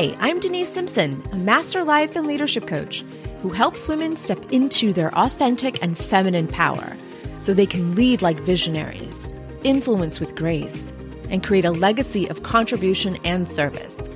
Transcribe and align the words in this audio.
Hi, 0.00 0.16
I'm 0.18 0.40
Denise 0.40 0.72
Simpson, 0.72 1.22
a 1.30 1.36
master 1.36 1.84
life 1.84 2.16
and 2.16 2.26
leadership 2.26 2.66
coach 2.66 3.04
who 3.42 3.50
helps 3.50 3.86
women 3.86 4.16
step 4.16 4.50
into 4.50 4.94
their 4.94 5.14
authentic 5.14 5.82
and 5.82 5.98
feminine 5.98 6.48
power 6.48 6.96
so 7.42 7.52
they 7.52 7.66
can 7.66 7.94
lead 7.94 8.22
like 8.22 8.40
visionaries, 8.40 9.28
influence 9.62 10.18
with 10.18 10.34
grace, 10.34 10.90
and 11.28 11.44
create 11.44 11.66
a 11.66 11.70
legacy 11.70 12.26
of 12.28 12.42
contribution 12.42 13.18
and 13.24 13.46
service. 13.46 14.08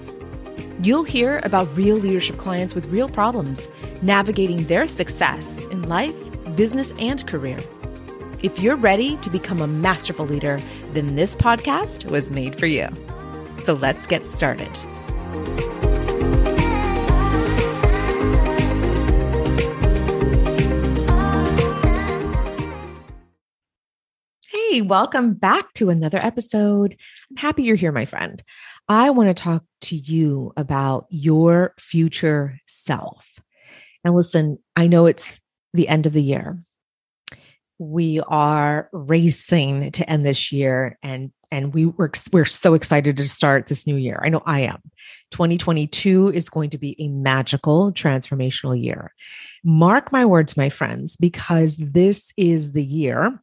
You'll 0.80 1.04
hear 1.04 1.42
about 1.42 1.76
real 1.76 1.96
leadership 1.96 2.38
clients 2.38 2.74
with 2.74 2.86
real 2.86 3.10
problems, 3.10 3.68
navigating 4.00 4.64
their 4.64 4.86
success 4.86 5.66
in 5.66 5.86
life, 5.86 6.16
business, 6.56 6.94
and 6.98 7.26
career. 7.26 7.58
If 8.42 8.58
you're 8.58 8.76
ready 8.76 9.18
to 9.18 9.28
become 9.28 9.60
a 9.60 9.66
masterful 9.66 10.24
leader, 10.24 10.58
then 10.94 11.14
this 11.14 11.36
podcast 11.36 12.10
was 12.10 12.30
made 12.30 12.58
for 12.58 12.64
you. 12.64 12.88
So 13.58 13.74
let's 13.74 14.06
get 14.06 14.26
started. 14.26 14.70
Welcome 24.82 25.34
back 25.34 25.72
to 25.74 25.90
another 25.90 26.18
episode. 26.18 26.96
I'm 27.30 27.36
happy 27.36 27.62
you're 27.62 27.76
here, 27.76 27.92
my 27.92 28.06
friend. 28.06 28.42
I 28.88 29.10
want 29.10 29.28
to 29.28 29.34
talk 29.34 29.62
to 29.82 29.96
you 29.96 30.52
about 30.56 31.06
your 31.10 31.74
future 31.78 32.58
self. 32.66 33.24
And 34.04 34.14
listen, 34.14 34.58
I 34.74 34.88
know 34.88 35.06
it's 35.06 35.40
the 35.74 35.86
end 35.86 36.06
of 36.06 36.12
the 36.12 36.22
year. 36.22 36.58
We 37.78 38.20
are 38.20 38.88
racing 38.92 39.92
to 39.92 40.10
end 40.10 40.26
this 40.26 40.50
year 40.50 40.98
and 41.02 41.32
and 41.52 41.72
we 41.72 41.86
were 41.86 42.10
we're 42.32 42.44
so 42.44 42.74
excited 42.74 43.16
to 43.16 43.28
start 43.28 43.66
this 43.66 43.86
new 43.86 43.96
year. 43.96 44.20
I 44.24 44.28
know 44.28 44.42
I 44.44 44.60
am. 44.60 44.82
2022 45.30 46.32
is 46.34 46.48
going 46.48 46.70
to 46.70 46.78
be 46.78 46.96
a 46.98 47.06
magical 47.08 47.92
transformational 47.92 48.80
year. 48.80 49.12
Mark 49.62 50.10
my 50.10 50.24
words, 50.24 50.56
my 50.56 50.68
friends, 50.68 51.16
because 51.16 51.76
this 51.76 52.32
is 52.36 52.72
the 52.72 52.84
year 52.84 53.40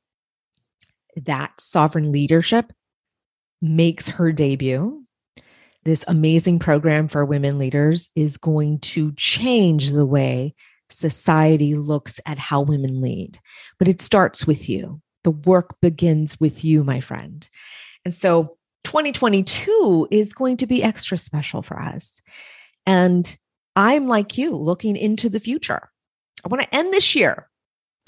that 1.16 1.60
sovereign 1.60 2.12
leadership 2.12 2.72
makes 3.62 4.08
her 4.08 4.32
debut. 4.32 5.04
This 5.84 6.06
amazing 6.08 6.60
program 6.60 7.08
for 7.08 7.26
women 7.26 7.58
leaders 7.58 8.10
is 8.16 8.38
going 8.38 8.80
to 8.80 9.14
change 9.14 9.92
the 9.92 10.06
way 10.06 10.54
society 10.90 11.76
looks 11.76 12.20
at 12.26 12.38
how 12.38 12.62
women 12.62 13.02
lead. 13.02 13.40
But 13.80 13.88
it 13.88 14.02
starts 14.02 14.46
with 14.46 14.70
you. 14.70 15.02
The 15.24 15.32
work 15.32 15.76
begins 15.82 16.40
with 16.40 16.64
you, 16.64 16.84
my 16.84 17.00
friend. 17.00 17.48
And 18.06 18.14
so 18.14 18.58
2022 18.84 20.08
is 20.12 20.34
going 20.34 20.58
to 20.58 20.68
be 20.68 20.84
extra 20.84 21.18
special 21.18 21.62
for 21.62 21.80
us. 21.80 22.20
And 22.86 23.38
I'm 23.76 24.08
like 24.08 24.38
you, 24.38 24.56
looking 24.56 24.96
into 24.96 25.30
the 25.30 25.40
future. 25.40 25.90
I 26.44 26.48
want 26.48 26.64
to 26.64 26.76
end 26.76 26.94
this 26.94 27.16
year. 27.16 27.48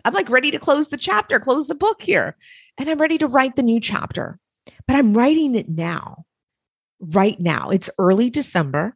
I'm 0.06 0.14
like 0.14 0.30
ready 0.30 0.52
to 0.52 0.60
close 0.60 0.90
the 0.90 0.98
chapter, 0.98 1.40
close 1.40 1.68
the 1.68 1.76
book 1.76 2.02
here 2.02 2.36
and 2.78 2.90
I'm 2.90 3.00
ready 3.00 3.18
to 3.20 3.28
write 3.28 3.56
the 3.56 3.64
new 3.64 3.80
chapter. 3.80 4.40
But 4.88 4.96
I'm 4.96 5.14
writing 5.14 5.56
it 5.56 5.70
now, 5.70 6.26
right 7.00 7.40
now. 7.40 7.70
It's 7.70 7.90
early 7.98 8.30
December. 8.30 8.96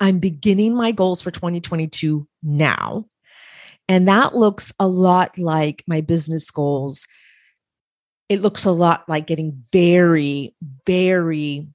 I'm 0.00 0.18
beginning 0.18 0.74
my 0.74 0.92
goals 0.92 1.20
for 1.20 1.30
2022 1.30 2.26
now. 2.42 3.06
And 3.88 4.06
that 4.06 4.36
looks 4.36 4.72
a 4.78 4.86
lot 4.86 5.38
like 5.38 5.82
my 5.86 6.00
business 6.02 6.50
goals. 6.50 7.06
It 8.28 8.42
looks 8.42 8.64
a 8.64 8.70
lot 8.70 9.08
like 9.08 9.26
getting 9.26 9.62
very, 9.72 10.54
very 10.86 11.68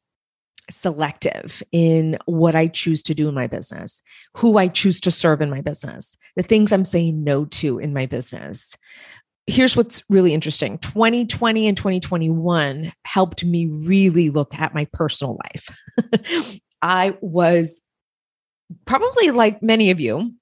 selective 0.70 1.62
in 1.72 2.18
what 2.26 2.56
I 2.56 2.68
choose 2.68 3.04
to 3.04 3.16
do 3.16 3.28
in 3.28 3.36
my 3.36 3.48
business, 3.48 4.02
who 4.38 4.58
I 4.58 4.68
choose 4.68 5.02
to 5.02 5.12
serve 5.12 5.42
in 5.42 5.50
my 5.50 5.62
business, 5.62 6.16
the 6.36 6.44
things 6.44 6.72
I'm 6.72 6.86
saying 6.86 7.24
no 7.24 7.46
to 7.46 7.80
in 7.80 7.94
my 7.94 8.06
business, 8.06 8.78
here's 9.48 9.76
what's 9.76 10.04
really 10.10 10.34
interesting 10.34 10.78
2020 10.80 11.68
and 11.68 11.78
2021 11.78 12.92
helped 13.06 13.44
me 13.44 13.66
really 13.66 14.30
look 14.30 14.54
at 14.56 14.74
my 14.74 14.88
personal 14.94 15.40
life. 15.46 16.60
I 16.82 17.18
was 17.22 17.82
probably 18.86 19.32
like 19.32 19.62
many 19.62 19.92
of 19.92 20.00
you 20.00 20.34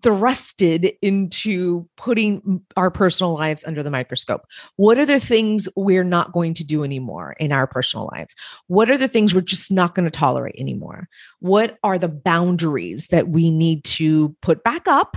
thrusted 0.00 0.96
into 1.02 1.88
putting 1.96 2.60
our 2.76 2.90
personal 2.90 3.34
lives 3.34 3.64
under 3.64 3.82
the 3.82 3.90
microscope. 3.90 4.42
What 4.76 4.98
are 4.98 5.06
the 5.06 5.20
things 5.20 5.68
we're 5.76 6.04
not 6.04 6.32
going 6.32 6.54
to 6.54 6.64
do 6.64 6.84
anymore 6.84 7.36
in 7.38 7.52
our 7.52 7.66
personal 7.66 8.08
lives? 8.12 8.34
What 8.66 8.90
are 8.90 8.98
the 8.98 9.08
things 9.08 9.34
we're 9.34 9.42
just 9.42 9.70
not 9.70 9.94
going 9.94 10.04
to 10.04 10.10
tolerate 10.10 10.56
anymore? 10.58 11.08
What 11.40 11.78
are 11.84 11.98
the 11.98 12.08
boundaries 12.08 13.08
that 13.08 13.28
we 13.28 13.50
need 13.50 13.84
to 13.84 14.34
put 14.42 14.64
back 14.64 14.88
up 14.88 15.16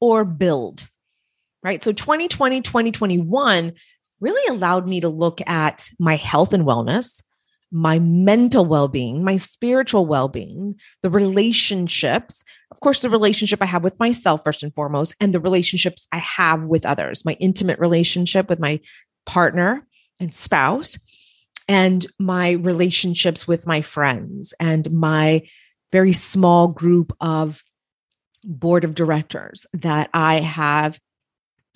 or 0.00 0.24
build? 0.24 0.86
Right? 1.62 1.82
So 1.82 1.92
2020, 1.92 2.62
2021 2.62 3.72
really 4.20 4.54
allowed 4.54 4.88
me 4.88 5.00
to 5.00 5.08
look 5.08 5.40
at 5.48 5.88
my 5.98 6.16
health 6.16 6.52
and 6.52 6.64
wellness, 6.64 7.22
my 7.70 7.98
mental 7.98 8.64
well 8.64 8.88
being, 8.88 9.22
my 9.22 9.36
spiritual 9.36 10.06
well 10.06 10.28
being, 10.28 10.76
the 11.02 11.10
relationships, 11.10 12.42
of 12.70 12.80
course, 12.80 13.00
the 13.00 13.10
relationship 13.10 13.60
I 13.62 13.66
have 13.66 13.84
with 13.84 13.98
myself, 13.98 14.42
first 14.44 14.62
and 14.62 14.74
foremost, 14.74 15.14
and 15.20 15.34
the 15.34 15.40
relationships 15.40 16.08
I 16.12 16.18
have 16.18 16.62
with 16.64 16.86
others, 16.86 17.24
my 17.24 17.36
intimate 17.40 17.78
relationship 17.78 18.48
with 18.48 18.58
my 18.58 18.80
partner 19.26 19.86
and 20.18 20.34
spouse, 20.34 20.98
and 21.68 22.06
my 22.18 22.52
relationships 22.52 23.46
with 23.46 23.66
my 23.66 23.82
friends, 23.82 24.54
and 24.58 24.90
my 24.90 25.42
very 25.92 26.12
small 26.12 26.68
group 26.68 27.14
of 27.20 27.62
board 28.44 28.84
of 28.84 28.94
directors 28.94 29.66
that 29.74 30.08
I 30.14 30.36
have 30.36 30.98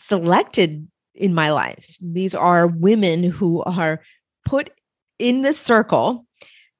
selected 0.02 0.88
in 1.14 1.34
my 1.34 1.52
life. 1.52 1.96
These 2.00 2.34
are 2.34 2.66
women 2.66 3.22
who 3.22 3.62
are 3.62 4.02
put 4.44 4.70
in 5.18 5.42
this 5.42 5.58
circle 5.58 6.26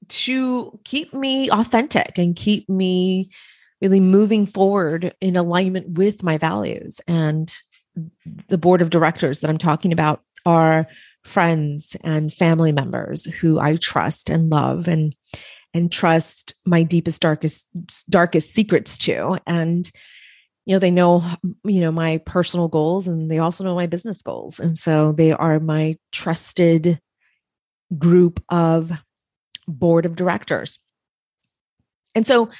to 0.09 0.79
keep 0.85 1.15
me 1.15 1.51
authentic 1.51 2.19
and 2.19 2.35
keep 2.35 2.69
me 2.69 3.31
really 3.81 4.01
moving 4.01 4.47
forward 4.47 5.15
in 5.21 5.37
alignment 5.37 5.91
with 5.91 6.23
my 6.23 6.39
values. 6.39 7.01
And 7.07 7.53
the 8.49 8.59
board 8.59 8.83
of 8.83 8.91
directors 8.91 9.41
that 9.41 9.51
I'm 9.51 9.59
talking 9.59 9.93
about 9.93 10.23
are 10.47 10.87
friends 11.25 11.97
and 12.03 12.33
family 12.33 12.73
members 12.73 13.25
who 13.25 13.61
I 13.61 13.77
trust 13.77 14.29
and 14.31 14.51
love 14.51 14.89
and 14.89 15.15
and 15.75 15.91
trust 15.91 16.55
my 16.67 16.83
deepest 16.83 17.23
darkest 17.23 17.67
darkest 18.11 18.53
secrets 18.53 18.99
to 18.99 19.39
and 19.47 19.91
you 20.65 20.75
know 20.75 20.79
they 20.79 20.91
know 20.91 21.25
you 21.65 21.81
know 21.81 21.93
my 21.93 22.19
personal 22.19 22.69
goals 22.69 23.09
and 23.09 23.31
they 23.31 23.39
also 23.39 23.65
know 23.65 23.75
my 23.75 23.87
business 23.87 24.23
goals. 24.23 24.61
And 24.61 24.79
so 24.79 25.13
they 25.13 25.33
are 25.33 25.61
my 25.61 25.97
trusted 26.13 27.01
group 27.99 28.43
of 28.49 28.93
board 29.67 30.07
of 30.07 30.17
directors. 30.17 30.79
And 32.15 32.27
so 32.27 32.51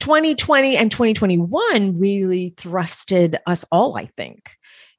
2020 0.00 0.76
and 0.76 0.90
2021 0.90 1.98
really 1.98 2.52
thrusted 2.56 3.36
us 3.46 3.64
all 3.70 3.96
i 3.96 4.06
think 4.16 4.50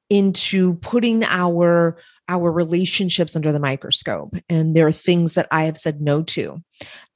into 0.10 0.76
putting 0.76 1.24
our 1.24 1.98
our 2.28 2.52
relationships 2.52 3.36
under 3.36 3.52
the 3.52 3.60
microscope. 3.60 4.36
And 4.50 4.76
there 4.76 4.88
are 4.88 4.92
things 4.92 5.36
that 5.36 5.48
I 5.52 5.66
have 5.66 5.78
said 5.78 6.02
no 6.02 6.24
to 6.24 6.60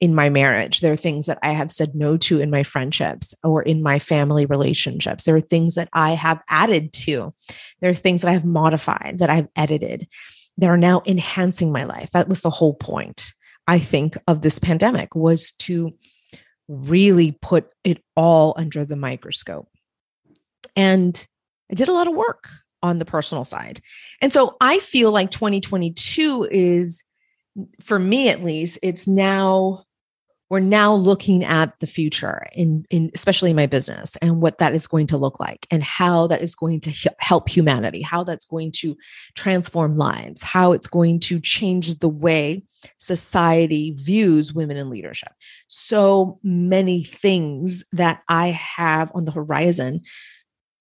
in 0.00 0.14
my 0.14 0.28
marriage. 0.28 0.80
There 0.80 0.92
are 0.92 0.96
things 0.96 1.26
that 1.26 1.38
I 1.42 1.50
have 1.50 1.72
said 1.72 1.94
no 1.94 2.16
to 2.18 2.40
in 2.40 2.50
my 2.50 2.62
friendships 2.62 3.34
or 3.42 3.62
in 3.62 3.82
my 3.82 3.98
family 3.98 4.46
relationships. 4.46 5.24
There 5.24 5.34
are 5.34 5.40
things 5.40 5.74
that 5.74 5.88
I 5.92 6.10
have 6.10 6.40
added 6.48 6.92
to. 6.92 7.34
There 7.80 7.90
are 7.90 7.94
things 7.94 8.22
that 8.22 8.28
I 8.28 8.34
have 8.34 8.44
modified, 8.44 9.18
that 9.18 9.30
I've 9.30 9.48
edited, 9.56 10.06
that 10.58 10.70
are 10.70 10.76
now 10.76 11.02
enhancing 11.06 11.72
my 11.72 11.84
life. 11.84 12.10
That 12.12 12.28
was 12.28 12.42
the 12.42 12.50
whole 12.50 12.74
point, 12.74 13.32
I 13.66 13.80
think, 13.80 14.16
of 14.28 14.42
this 14.42 14.60
pandemic 14.60 15.14
was 15.16 15.52
to 15.52 15.92
really 16.68 17.32
put 17.32 17.68
it 17.82 18.00
all 18.14 18.54
under 18.56 18.84
the 18.84 18.96
microscope. 18.96 19.68
And 20.76 21.26
I 21.68 21.74
did 21.74 21.88
a 21.88 21.92
lot 21.92 22.06
of 22.06 22.14
work 22.14 22.48
on 22.82 22.98
the 22.98 23.04
personal 23.04 23.44
side. 23.44 23.80
And 24.20 24.32
so 24.32 24.56
I 24.60 24.78
feel 24.78 25.12
like 25.12 25.30
2022 25.30 26.48
is, 26.50 27.02
for 27.80 27.98
me 27.98 28.28
at 28.28 28.44
least, 28.44 28.78
it's 28.82 29.06
now 29.06 29.84
we're 30.50 30.58
now 30.58 30.92
looking 30.92 31.44
at 31.44 31.78
the 31.78 31.86
future 31.86 32.44
in, 32.52 32.84
in 32.90 33.10
especially 33.14 33.50
in 33.50 33.56
my 33.56 33.66
business 33.66 34.16
and 34.16 34.42
what 34.42 34.58
that 34.58 34.74
is 34.74 34.88
going 34.88 35.06
to 35.06 35.16
look 35.16 35.38
like 35.38 35.66
and 35.70 35.82
how 35.82 36.26
that 36.26 36.42
is 36.42 36.56
going 36.56 36.80
to 36.80 37.10
help 37.18 37.48
humanity 37.48 38.02
how 38.02 38.22
that's 38.22 38.44
going 38.44 38.72
to 38.72 38.96
transform 39.36 39.96
lives 39.96 40.42
how 40.42 40.72
it's 40.72 40.88
going 40.88 41.18
to 41.18 41.40
change 41.40 41.98
the 42.00 42.08
way 42.08 42.62
society 42.98 43.92
views 43.92 44.52
women 44.52 44.76
in 44.76 44.90
leadership 44.90 45.32
so 45.68 46.38
many 46.42 47.04
things 47.04 47.84
that 47.92 48.22
i 48.28 48.48
have 48.48 49.10
on 49.14 49.24
the 49.24 49.32
horizon 49.32 50.02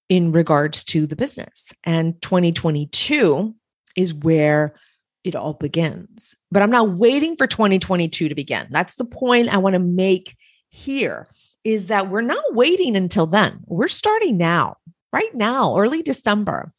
in 0.09 0.31
regards 0.31 0.83
to 0.83 1.05
the 1.05 1.15
business. 1.15 1.71
And 1.83 2.19
2022 2.21 3.55
is 3.95 4.13
where 4.13 4.75
it 5.23 5.35
all 5.35 5.53
begins. 5.53 6.35
But 6.51 6.63
I'm 6.63 6.71
not 6.71 6.93
waiting 6.93 7.35
for 7.35 7.47
2022 7.47 8.29
to 8.29 8.35
begin. 8.35 8.67
That's 8.71 8.95
the 8.95 9.05
point 9.05 9.53
I 9.53 9.57
want 9.57 9.73
to 9.73 9.79
make 9.79 10.35
here 10.69 11.27
is 11.63 11.87
that 11.87 12.09
we're 12.09 12.21
not 12.21 12.43
waiting 12.53 12.95
until 12.95 13.25
then. 13.25 13.59
We're 13.65 13.87
starting 13.87 14.37
now, 14.37 14.77
right 15.11 15.33
now, 15.35 15.77
early 15.77 16.01
December. 16.01 16.73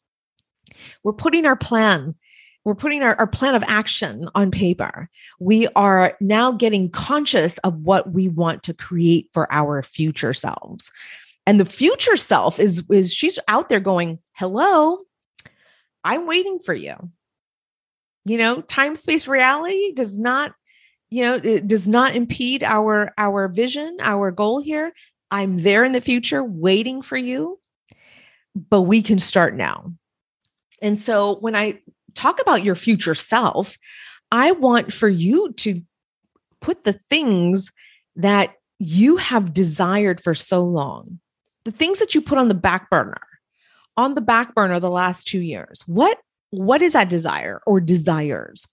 We're 1.03 1.13
putting 1.13 1.45
our 1.45 1.55
plan 1.55 2.15
we're 2.63 2.75
putting 2.75 3.01
our, 3.01 3.15
our 3.15 3.27
plan 3.27 3.55
of 3.55 3.63
action 3.67 4.29
on 4.35 4.51
paper. 4.51 5.09
We 5.39 5.67
are 5.75 6.15
now 6.21 6.51
getting 6.51 6.89
conscious 6.91 7.57
of 7.59 7.75
what 7.81 8.11
we 8.11 8.27
want 8.27 8.63
to 8.63 8.73
create 8.73 9.29
for 9.33 9.51
our 9.51 9.81
future 9.81 10.33
selves. 10.33 10.91
And 11.45 11.59
the 11.59 11.65
future 11.65 12.15
self 12.15 12.59
is, 12.59 12.83
is 12.89 13.13
she's 13.13 13.39
out 13.47 13.69
there 13.69 13.79
going, 13.79 14.19
hello, 14.33 14.99
I'm 16.03 16.27
waiting 16.27 16.59
for 16.59 16.73
you. 16.73 16.95
You 18.25 18.37
know, 18.37 18.61
time 18.61 18.95
space 18.95 19.27
reality 19.27 19.91
does 19.93 20.19
not, 20.19 20.53
you 21.09 21.23
know, 21.23 21.35
it 21.43 21.67
does 21.67 21.87
not 21.87 22.15
impede 22.15 22.63
our 22.63 23.13
our 23.17 23.47
vision, 23.47 23.97
our 23.99 24.31
goal 24.31 24.61
here. 24.61 24.93
I'm 25.31 25.57
there 25.57 25.83
in 25.83 25.91
the 25.91 26.01
future 26.01 26.43
waiting 26.43 27.01
for 27.01 27.17
you, 27.17 27.59
but 28.69 28.81
we 28.81 29.01
can 29.01 29.17
start 29.17 29.55
now. 29.55 29.93
And 30.81 30.99
so 30.99 31.37
when 31.39 31.55
I 31.55 31.79
talk 32.13 32.41
about 32.41 32.63
your 32.63 32.75
future 32.75 33.15
self, 33.15 33.77
I 34.31 34.51
want 34.51 34.93
for 34.93 35.09
you 35.09 35.53
to 35.53 35.81
put 36.59 36.83
the 36.83 36.93
things 36.93 37.71
that 38.15 38.53
you 38.79 39.17
have 39.17 39.53
desired 39.53 40.21
for 40.21 40.33
so 40.33 40.63
long, 40.63 41.19
the 41.65 41.71
things 41.71 41.99
that 41.99 42.15
you 42.15 42.21
put 42.21 42.37
on 42.37 42.47
the 42.47 42.53
back 42.53 42.89
burner, 42.89 43.21
on 43.97 44.15
the 44.15 44.21
back 44.21 44.55
burner 44.55 44.79
the 44.79 44.89
last 44.89 45.27
two 45.27 45.39
years. 45.39 45.83
What 45.87 46.17
what 46.49 46.81
is 46.81 46.93
that 46.93 47.09
desire 47.09 47.61
or 47.65 47.79
desires? 47.79 48.67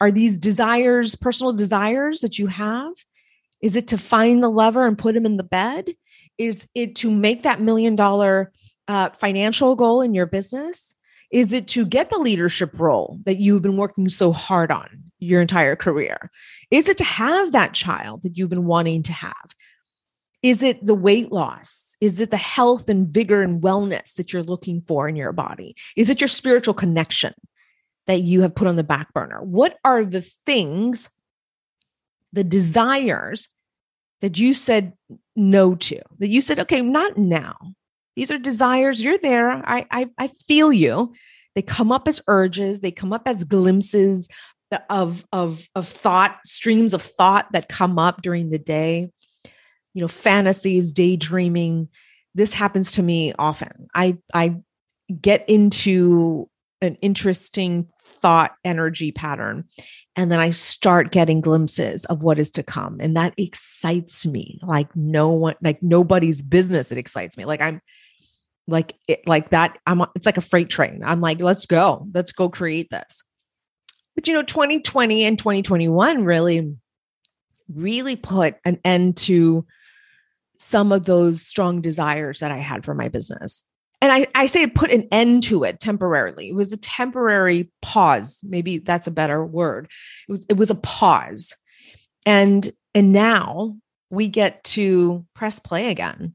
Are 0.00 0.10
these 0.10 0.38
desires 0.38 1.16
personal 1.16 1.52
desires 1.52 2.20
that 2.20 2.38
you 2.38 2.46
have? 2.46 2.92
Is 3.60 3.76
it 3.76 3.88
to 3.88 3.98
find 3.98 4.42
the 4.42 4.50
lover 4.50 4.86
and 4.86 4.98
put 4.98 5.16
him 5.16 5.26
in 5.26 5.36
the 5.36 5.42
bed? 5.42 5.90
Is 6.38 6.68
it 6.74 6.96
to 6.96 7.10
make 7.10 7.42
that 7.42 7.60
million 7.60 7.96
dollar 7.96 8.52
uh, 8.88 9.10
financial 9.18 9.76
goal 9.76 10.00
in 10.00 10.14
your 10.14 10.26
business? 10.26 10.94
Is 11.30 11.52
it 11.52 11.68
to 11.68 11.86
get 11.86 12.10
the 12.10 12.18
leadership 12.18 12.78
role 12.80 13.18
that 13.24 13.38
you've 13.38 13.62
been 13.62 13.76
working 13.76 14.08
so 14.08 14.32
hard 14.32 14.72
on 14.72 14.88
your 15.18 15.40
entire 15.40 15.76
career? 15.76 16.30
Is 16.70 16.88
it 16.88 16.98
to 16.98 17.04
have 17.04 17.52
that 17.52 17.74
child 17.74 18.22
that 18.22 18.36
you've 18.36 18.50
been 18.50 18.64
wanting 18.64 19.02
to 19.04 19.12
have? 19.12 19.54
Is 20.42 20.62
it 20.62 20.84
the 20.84 20.94
weight 20.94 21.30
loss? 21.30 21.89
Is 22.00 22.20
it 22.20 22.30
the 22.30 22.36
health 22.36 22.88
and 22.88 23.08
vigor 23.08 23.42
and 23.42 23.62
wellness 23.62 24.14
that 24.14 24.32
you're 24.32 24.42
looking 24.42 24.80
for 24.80 25.08
in 25.08 25.16
your 25.16 25.32
body? 25.32 25.76
Is 25.96 26.08
it 26.08 26.20
your 26.20 26.28
spiritual 26.28 26.74
connection 26.74 27.34
that 28.06 28.22
you 28.22 28.40
have 28.42 28.54
put 28.54 28.66
on 28.66 28.76
the 28.76 28.84
back 28.84 29.12
burner? 29.12 29.42
What 29.42 29.78
are 29.84 30.04
the 30.04 30.22
things, 30.46 31.10
the 32.32 32.44
desires 32.44 33.48
that 34.22 34.38
you 34.38 34.54
said 34.54 34.94
no 35.36 35.74
to, 35.74 36.00
that 36.18 36.30
you 36.30 36.40
said, 36.40 36.58
okay, 36.60 36.80
not 36.80 37.18
now? 37.18 37.56
These 38.16 38.30
are 38.30 38.38
desires. 38.38 39.02
You're 39.02 39.18
there. 39.18 39.50
I, 39.50 39.86
I, 39.90 40.08
I 40.18 40.28
feel 40.28 40.72
you. 40.72 41.14
They 41.54 41.62
come 41.62 41.92
up 41.92 42.08
as 42.08 42.22
urges. 42.26 42.80
They 42.80 42.90
come 42.90 43.12
up 43.12 43.22
as 43.26 43.44
glimpses 43.44 44.28
of, 44.88 45.24
of, 45.32 45.66
of 45.74 45.88
thought, 45.88 46.38
streams 46.46 46.94
of 46.94 47.02
thought 47.02 47.52
that 47.52 47.68
come 47.68 47.98
up 47.98 48.22
during 48.22 48.50
the 48.50 48.58
day. 48.58 49.10
You 49.94 50.02
know, 50.02 50.08
fantasies, 50.08 50.92
daydreaming. 50.92 51.88
This 52.34 52.54
happens 52.54 52.92
to 52.92 53.02
me 53.02 53.32
often. 53.38 53.88
I, 53.94 54.18
I 54.32 54.56
get 55.20 55.48
into 55.48 56.48
an 56.80 56.96
interesting 57.02 57.88
thought 58.02 58.52
energy 58.64 59.12
pattern 59.12 59.64
and 60.16 60.30
then 60.30 60.40
i 60.40 60.50
start 60.50 61.12
getting 61.12 61.40
glimpses 61.40 62.04
of 62.06 62.22
what 62.22 62.38
is 62.38 62.50
to 62.50 62.62
come 62.62 62.96
and 63.00 63.16
that 63.16 63.34
excites 63.36 64.26
me 64.26 64.58
like 64.62 64.94
no 64.96 65.28
one 65.28 65.54
like 65.62 65.82
nobody's 65.82 66.42
business 66.42 66.90
it 66.90 66.98
excites 66.98 67.36
me 67.36 67.44
like 67.44 67.60
i'm 67.60 67.80
like 68.66 68.96
it, 69.08 69.26
like 69.26 69.50
that 69.50 69.78
i'm 69.86 70.02
it's 70.14 70.26
like 70.26 70.38
a 70.38 70.42
freight 70.42 70.68
train 70.68 71.02
i'm 71.04 71.20
like 71.20 71.40
let's 71.40 71.66
go 71.66 72.06
let's 72.14 72.32
go 72.32 72.48
create 72.48 72.88
this 72.90 73.22
but 74.14 74.26
you 74.26 74.34
know 74.34 74.42
2020 74.42 75.24
and 75.24 75.38
2021 75.38 76.24
really 76.24 76.74
really 77.72 78.16
put 78.16 78.56
an 78.64 78.78
end 78.84 79.16
to 79.16 79.66
some 80.60 80.92
of 80.92 81.04
those 81.04 81.42
strong 81.42 81.80
desires 81.80 82.40
that 82.40 82.52
i 82.52 82.58
had 82.58 82.84
for 82.84 82.94
my 82.94 83.08
business 83.08 83.64
and 84.02 84.10
I, 84.10 84.26
I 84.34 84.46
say 84.46 84.66
put 84.66 84.90
an 84.90 85.06
end 85.12 85.42
to 85.42 85.62
it 85.64 85.78
temporarily. 85.78 86.48
It 86.48 86.54
was 86.54 86.72
a 86.72 86.78
temporary 86.78 87.70
pause. 87.82 88.40
Maybe 88.42 88.78
that's 88.78 89.06
a 89.06 89.10
better 89.10 89.44
word. 89.44 89.90
It 90.26 90.32
was, 90.32 90.46
it 90.48 90.56
was 90.56 90.70
a 90.70 90.74
pause. 90.74 91.54
And 92.24 92.72
and 92.94 93.12
now 93.12 93.76
we 94.08 94.28
get 94.28 94.64
to 94.64 95.26
press 95.34 95.58
play 95.58 95.90
again. 95.90 96.34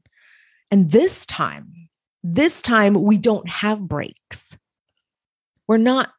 And 0.70 0.92
this 0.92 1.26
time 1.26 1.86
this 2.34 2.60
time, 2.60 2.94
we 2.94 3.18
don't 3.18 3.48
have 3.48 3.80
breaks. 3.80 4.50
We're 5.68 5.76
not 5.76 6.10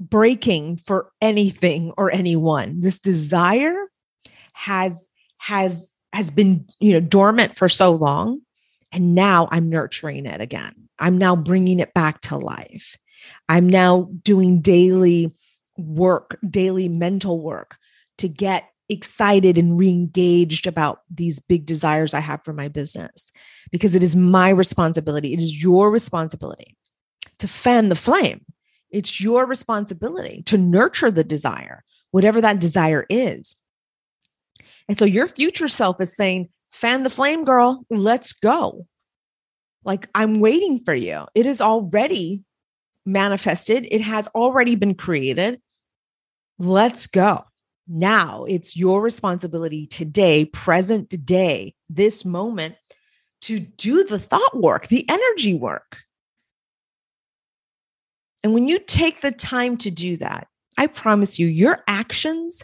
breaking 0.00 0.78
for 0.78 1.10
anything 1.20 1.92
or 1.98 2.10
anyone. 2.10 2.80
This 2.80 2.98
desire 2.98 3.76
has 4.54 5.10
has 5.36 5.94
has 6.12 6.30
been 6.30 6.66
you 6.80 6.92
know 6.92 7.00
dormant 7.00 7.56
for 7.56 7.68
so 7.68 7.92
long 7.92 8.40
and 8.90 9.14
now 9.14 9.48
i'm 9.50 9.68
nurturing 9.68 10.26
it 10.26 10.40
again 10.40 10.74
i'm 10.98 11.18
now 11.18 11.34
bringing 11.36 11.80
it 11.80 11.94
back 11.94 12.20
to 12.20 12.36
life 12.36 12.98
i'm 13.48 13.68
now 13.68 14.08
doing 14.22 14.60
daily 14.60 15.32
work 15.76 16.38
daily 16.48 16.88
mental 16.88 17.40
work 17.40 17.76
to 18.18 18.28
get 18.28 18.68
excited 18.88 19.56
and 19.58 19.78
re-engaged 19.78 20.66
about 20.66 21.00
these 21.10 21.40
big 21.40 21.66
desires 21.66 22.14
I 22.14 22.20
have 22.20 22.44
for 22.44 22.52
my 22.52 22.68
business 22.68 23.32
because 23.70 23.94
it 23.94 24.02
is 24.02 24.14
my 24.14 24.50
responsibility. 24.50 25.32
It 25.32 25.40
is 25.40 25.62
your 25.62 25.90
responsibility 25.90 26.76
to 27.38 27.48
fan 27.48 27.88
the 27.88 27.96
flame. 27.96 28.44
It's 28.90 29.20
your 29.20 29.46
responsibility 29.46 30.42
to 30.46 30.58
nurture 30.58 31.10
the 31.10 31.24
desire, 31.24 31.82
whatever 32.10 32.40
that 32.42 32.60
desire 32.60 33.06
is. 33.08 33.56
And 34.88 34.96
so 34.96 35.04
your 35.04 35.28
future 35.28 35.68
self 35.68 36.00
is 36.00 36.14
saying, 36.14 36.48
fan 36.70 37.02
the 37.02 37.10
flame, 37.10 37.44
girl, 37.44 37.84
let's 37.90 38.32
go. 38.32 38.86
Like, 39.84 40.08
I'm 40.14 40.40
waiting 40.40 40.78
for 40.78 40.94
you. 40.94 41.26
It 41.34 41.46
is 41.46 41.60
already 41.60 42.42
manifested, 43.04 43.86
it 43.90 44.00
has 44.00 44.28
already 44.28 44.76
been 44.76 44.94
created. 44.94 45.60
Let's 46.58 47.06
go. 47.06 47.44
Now 47.88 48.44
it's 48.44 48.76
your 48.76 49.02
responsibility 49.02 49.86
today, 49.86 50.44
present 50.44 51.26
day, 51.26 51.74
this 51.88 52.24
moment, 52.24 52.76
to 53.42 53.58
do 53.58 54.04
the 54.04 54.20
thought 54.20 54.56
work, 54.56 54.86
the 54.86 55.04
energy 55.08 55.54
work. 55.54 55.98
And 58.44 58.54
when 58.54 58.68
you 58.68 58.78
take 58.78 59.20
the 59.20 59.32
time 59.32 59.76
to 59.78 59.90
do 59.90 60.16
that, 60.18 60.46
I 60.78 60.86
promise 60.86 61.38
you, 61.38 61.46
your 61.46 61.82
actions, 61.86 62.62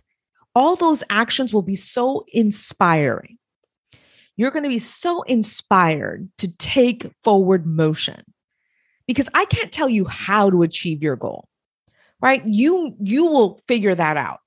all 0.59 0.75
those 0.75 1.05
actions 1.09 1.55
will 1.55 1.63
be 1.63 1.77
so 1.77 2.25
inspiring. 2.33 3.39
You're 4.35 4.51
going 4.51 4.65
to 4.65 4.69
be 4.69 4.81
so 4.81 5.23
inspired 5.23 6.29
to 6.39 6.53
take 6.57 7.09
forward 7.23 7.65
motion 7.65 8.25
because 9.07 9.29
I 9.35 9.45
can't 9.45 9.71
tell 9.71 9.89
you 9.89 10.05
how 10.05 10.51
to 10.51 10.65
achieve 10.65 11.01
your 11.01 11.15
goal, 11.15 11.49
right? 12.21 12.45
You, 12.45 12.97
you 12.99 13.27
will 13.27 13.61
figure 13.69 13.95
that 13.95 14.17
out. 14.17 14.41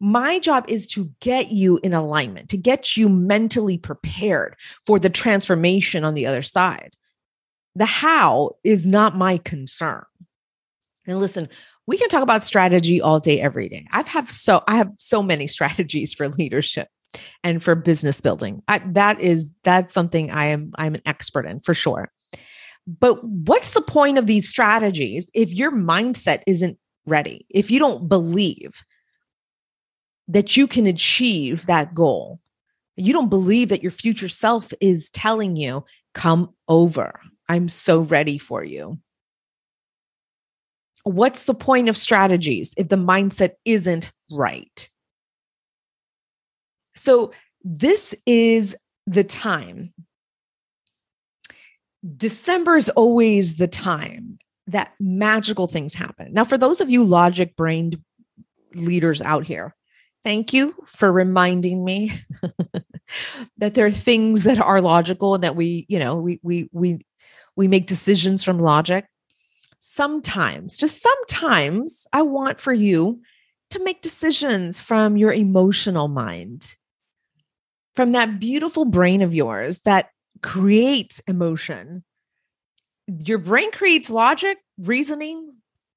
My 0.00 0.40
job 0.40 0.64
is 0.66 0.88
to 0.88 1.12
get 1.20 1.52
you 1.52 1.78
in 1.84 1.94
alignment, 1.94 2.48
to 2.48 2.56
get 2.56 2.96
you 2.96 3.08
mentally 3.08 3.78
prepared 3.78 4.56
for 4.84 4.98
the 4.98 5.08
transformation 5.08 6.02
on 6.02 6.14
the 6.14 6.26
other 6.26 6.42
side. 6.42 6.94
The 7.76 7.86
how 7.86 8.56
is 8.64 8.88
not 8.88 9.16
my 9.16 9.38
concern. 9.38 10.04
And 11.06 11.20
listen, 11.20 11.48
we 11.86 11.98
can 11.98 12.08
talk 12.08 12.22
about 12.22 12.44
strategy 12.44 13.00
all 13.00 13.20
day 13.20 13.40
every 13.40 13.68
day. 13.68 13.86
I've 13.92 14.08
have 14.08 14.30
so 14.30 14.62
I 14.68 14.76
have 14.76 14.90
so 14.98 15.22
many 15.22 15.46
strategies 15.56 16.14
for 16.14 16.28
leadership 16.28 16.88
and 17.42 17.62
for 17.62 17.74
business 17.74 18.20
building. 18.20 18.62
I, 18.68 18.82
that 18.86 19.20
is 19.20 19.50
that's 19.62 19.94
something 19.94 20.30
I 20.30 20.46
am 20.46 20.72
I'm 20.76 20.94
an 20.94 21.02
expert 21.06 21.46
in 21.46 21.60
for 21.60 21.74
sure. 21.74 22.10
But 22.86 23.24
what's 23.24 23.72
the 23.72 23.80
point 23.80 24.18
of 24.18 24.26
these 24.26 24.48
strategies 24.48 25.30
if 25.32 25.52
your 25.52 25.72
mindset 25.72 26.42
isn't 26.46 26.78
ready? 27.06 27.46
If 27.48 27.70
you 27.70 27.78
don't 27.78 28.08
believe 28.08 28.82
that 30.28 30.56
you 30.56 30.66
can 30.66 30.86
achieve 30.86 31.66
that 31.66 31.94
goal. 31.94 32.40
You 32.96 33.12
don't 33.12 33.28
believe 33.28 33.68
that 33.68 33.82
your 33.82 33.90
future 33.90 34.28
self 34.28 34.72
is 34.80 35.10
telling 35.10 35.56
you, 35.56 35.84
come 36.14 36.54
over. 36.68 37.20
I'm 37.48 37.68
so 37.68 38.00
ready 38.00 38.38
for 38.38 38.64
you. 38.64 38.98
What's 41.04 41.44
the 41.44 41.54
point 41.54 41.88
of 41.88 41.96
strategies 41.96 42.74
if 42.76 42.88
the 42.88 42.96
mindset 42.96 43.52
isn't 43.64 44.10
right? 44.30 44.88
So, 46.96 47.32
this 47.62 48.14
is 48.26 48.76
the 49.06 49.24
time. 49.24 49.92
December 52.16 52.76
is 52.76 52.90
always 52.90 53.56
the 53.56 53.68
time 53.68 54.38
that 54.66 54.92
magical 55.00 55.66
things 55.66 55.94
happen. 55.94 56.32
Now, 56.32 56.44
for 56.44 56.58
those 56.58 56.80
of 56.80 56.90
you 56.90 57.04
logic 57.04 57.56
brained 57.56 58.00
leaders 58.74 59.22
out 59.22 59.44
here, 59.44 59.74
thank 60.24 60.52
you 60.52 60.74
for 60.86 61.10
reminding 61.10 61.84
me 61.84 62.12
that 63.58 63.74
there 63.74 63.86
are 63.86 63.90
things 63.90 64.44
that 64.44 64.58
are 64.58 64.80
logical 64.80 65.34
and 65.34 65.44
that 65.44 65.56
we, 65.56 65.86
you 65.88 65.98
know, 65.98 66.16
we 66.16 66.40
we 66.42 66.68
we 66.72 67.04
we 67.56 67.68
make 67.68 67.86
decisions 67.86 68.44
from 68.44 68.58
logic. 68.58 69.06
Sometimes, 69.86 70.78
just 70.78 71.02
sometimes, 71.02 72.06
I 72.12 72.22
want 72.22 72.58
for 72.58 72.72
you 72.72 73.20
to 73.70 73.84
make 73.84 74.00
decisions 74.00 74.80
from 74.80 75.16
your 75.16 75.32
emotional 75.32 76.08
mind, 76.08 76.74
from 77.94 78.12
that 78.12 78.40
beautiful 78.40 78.86
brain 78.86 79.20
of 79.20 79.34
yours 79.34 79.82
that 79.82 80.10
creates 80.42 81.20
emotion 81.28 82.02
your 83.06 83.38
brain 83.38 83.70
creates 83.72 84.10
logic, 84.10 84.58
reasoning, 84.78 85.54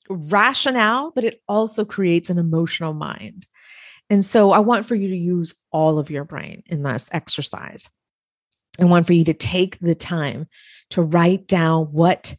rationale, 0.09 1.11
but 1.11 1.23
it 1.23 1.41
also 1.47 1.85
creates 1.85 2.29
an 2.29 2.37
emotional 2.37 2.93
mind. 2.93 3.47
And 4.09 4.23
so 4.23 4.51
I 4.51 4.59
want 4.59 4.85
for 4.85 4.95
you 4.95 5.09
to 5.09 5.17
use 5.17 5.53
all 5.71 5.99
of 5.99 6.09
your 6.09 6.23
brain 6.23 6.63
in 6.67 6.83
this 6.83 7.09
exercise. 7.11 7.89
I 8.79 8.85
want 8.85 9.07
for 9.07 9.13
you 9.13 9.25
to 9.25 9.33
take 9.33 9.79
the 9.79 9.95
time 9.95 10.47
to 10.91 11.01
write 11.01 11.47
down 11.47 11.87
what 11.87 12.35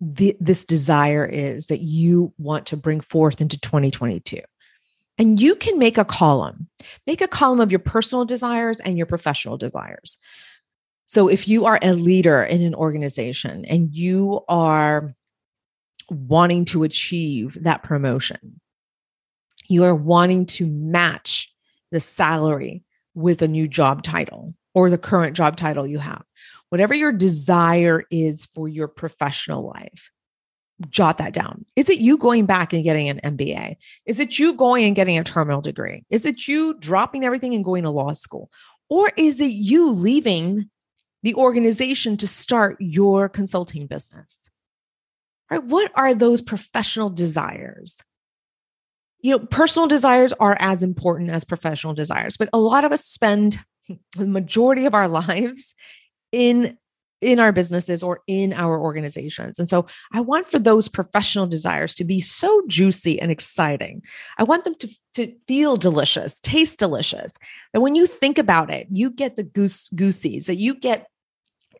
the, 0.00 0.36
this 0.40 0.64
desire 0.64 1.24
is 1.24 1.66
that 1.66 1.80
you 1.80 2.32
want 2.38 2.66
to 2.66 2.76
bring 2.76 3.00
forth 3.00 3.40
into 3.40 3.58
2022. 3.58 4.40
And 5.18 5.40
you 5.40 5.54
can 5.54 5.78
make 5.78 5.96
a 5.96 6.04
column, 6.04 6.68
make 7.06 7.22
a 7.22 7.28
column 7.28 7.60
of 7.60 7.72
your 7.72 7.78
personal 7.78 8.24
desires 8.24 8.80
and 8.80 8.98
your 8.98 9.06
professional 9.06 9.56
desires. 9.56 10.18
So 11.06 11.28
if 11.28 11.48
you 11.48 11.64
are 11.64 11.78
a 11.80 11.94
leader 11.94 12.42
in 12.42 12.62
an 12.62 12.74
organization 12.74 13.64
and 13.64 13.94
you 13.94 14.40
are 14.48 15.14
wanting 16.10 16.64
to 16.66 16.82
achieve 16.82 17.56
that 17.62 17.82
promotion, 17.82 18.60
you 19.68 19.84
are 19.84 19.94
wanting 19.94 20.46
to 20.46 20.66
match 20.66 21.52
the 21.90 22.00
salary 22.00 22.84
with 23.14 23.40
a 23.40 23.48
new 23.48 23.66
job 23.66 24.02
title 24.02 24.54
or 24.74 24.90
the 24.90 24.98
current 24.98 25.34
job 25.34 25.56
title 25.56 25.86
you 25.86 25.98
have. 25.98 26.22
Whatever 26.70 26.94
your 26.94 27.12
desire 27.12 28.04
is 28.10 28.46
for 28.46 28.68
your 28.68 28.88
professional 28.88 29.66
life, 29.66 30.10
jot 30.90 31.18
that 31.18 31.32
down. 31.32 31.64
Is 31.76 31.88
it 31.88 31.98
you 31.98 32.18
going 32.18 32.46
back 32.46 32.72
and 32.72 32.84
getting 32.84 33.08
an 33.08 33.20
MBA? 33.24 33.76
Is 34.04 34.20
it 34.20 34.38
you 34.38 34.52
going 34.54 34.84
and 34.84 34.96
getting 34.96 35.18
a 35.18 35.24
terminal 35.24 35.60
degree? 35.60 36.04
Is 36.10 36.26
it 36.26 36.46
you 36.46 36.74
dropping 36.74 37.24
everything 37.24 37.54
and 37.54 37.64
going 37.64 37.84
to 37.84 37.90
law 37.90 38.12
school? 38.12 38.50
Or 38.88 39.10
is 39.16 39.40
it 39.40 39.46
you 39.52 39.90
leaving 39.90 40.70
the 41.22 41.34
organization 41.34 42.16
to 42.18 42.28
start 42.28 42.76
your 42.80 43.28
consulting 43.28 43.86
business? 43.86 44.50
Right? 45.50 45.62
What 45.62 45.92
are 45.94 46.14
those 46.14 46.42
professional 46.42 47.10
desires? 47.10 47.96
You 49.20 49.32
know, 49.32 49.38
personal 49.38 49.88
desires 49.88 50.32
are 50.34 50.56
as 50.60 50.82
important 50.82 51.30
as 51.30 51.44
professional 51.44 51.94
desires, 51.94 52.36
but 52.36 52.50
a 52.52 52.58
lot 52.58 52.84
of 52.84 52.92
us 52.92 53.04
spend 53.04 53.58
the 54.16 54.26
majority 54.26 54.84
of 54.84 54.94
our 54.94 55.08
lives 55.08 55.74
in 56.32 56.78
in 57.22 57.38
our 57.38 57.50
businesses 57.50 58.02
or 58.02 58.20
in 58.26 58.52
our 58.52 58.78
organizations. 58.78 59.58
And 59.58 59.70
so 59.70 59.86
I 60.12 60.20
want 60.20 60.46
for 60.46 60.58
those 60.58 60.86
professional 60.86 61.46
desires 61.46 61.94
to 61.94 62.04
be 62.04 62.20
so 62.20 62.62
juicy 62.68 63.18
and 63.18 63.30
exciting. 63.30 64.02
I 64.36 64.44
want 64.44 64.64
them 64.64 64.74
to, 64.80 64.88
to 65.14 65.32
feel 65.48 65.76
delicious, 65.76 66.38
taste 66.40 66.78
delicious. 66.78 67.32
And 67.72 67.82
when 67.82 67.94
you 67.94 68.06
think 68.06 68.36
about 68.36 68.70
it, 68.70 68.86
you 68.90 69.10
get 69.10 69.36
the 69.36 69.44
goose 69.44 69.88
goosies, 69.90 70.46
that 70.46 70.58
you 70.58 70.74
get 70.74 71.06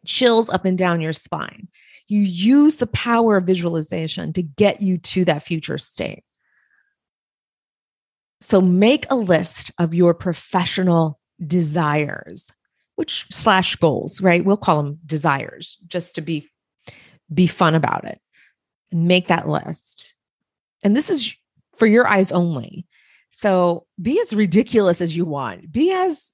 chills 0.06 0.48
up 0.48 0.64
and 0.64 0.78
down 0.78 1.02
your 1.02 1.12
spine. 1.12 1.68
You 2.08 2.20
use 2.20 2.76
the 2.76 2.86
power 2.86 3.36
of 3.36 3.44
visualization 3.44 4.32
to 4.34 4.42
get 4.42 4.80
you 4.80 4.96
to 4.98 5.24
that 5.26 5.42
future 5.42 5.78
state. 5.78 6.24
So 8.40 8.60
make 8.60 9.06
a 9.10 9.16
list 9.16 9.70
of 9.78 9.92
your 9.92 10.14
professional 10.14 11.18
desires, 11.44 12.50
which 12.96 13.26
slash 13.30 13.76
goals, 13.76 14.20
right? 14.20 14.44
We'll 14.44 14.56
call 14.56 14.82
them 14.82 14.98
desires 15.06 15.78
just 15.86 16.14
to 16.16 16.20
be 16.20 16.48
be 17.32 17.46
fun 17.46 17.74
about 17.74 18.04
it. 18.04 18.20
And 18.92 19.08
make 19.08 19.28
that 19.28 19.48
list. 19.48 20.14
And 20.84 20.96
this 20.96 21.10
is 21.10 21.34
for 21.76 21.86
your 21.86 22.06
eyes 22.06 22.30
only. 22.32 22.86
So 23.30 23.86
be 24.00 24.20
as 24.20 24.32
ridiculous 24.32 25.00
as 25.00 25.16
you 25.16 25.24
want. 25.24 25.72
Be 25.72 25.92
as 25.92 26.32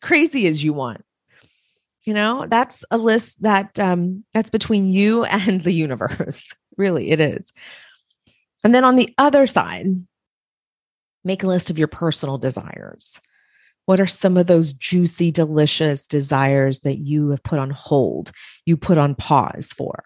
crazy 0.00 0.46
as 0.46 0.62
you 0.62 0.72
want 0.72 1.04
you 2.08 2.14
know 2.14 2.46
that's 2.48 2.86
a 2.90 2.96
list 2.96 3.42
that 3.42 3.78
um 3.78 4.24
that's 4.32 4.48
between 4.48 4.88
you 4.88 5.24
and 5.36 5.62
the 5.62 5.72
universe 5.72 6.46
really 6.78 7.10
it 7.10 7.20
is 7.20 7.52
and 8.64 8.74
then 8.74 8.82
on 8.82 8.96
the 8.96 9.14
other 9.18 9.46
side 9.46 9.86
make 11.22 11.42
a 11.42 11.46
list 11.46 11.68
of 11.68 11.78
your 11.78 11.88
personal 11.88 12.38
desires 12.38 13.20
what 13.88 14.02
are 14.02 14.06
some 14.06 14.36
of 14.36 14.46
those 14.46 14.74
juicy 14.74 15.30
delicious 15.30 16.06
desires 16.06 16.80
that 16.80 16.98
you 16.98 17.30
have 17.30 17.42
put 17.42 17.58
on 17.58 17.70
hold 17.70 18.32
you 18.66 18.76
put 18.76 18.98
on 18.98 19.14
pause 19.14 19.72
for? 19.74 20.04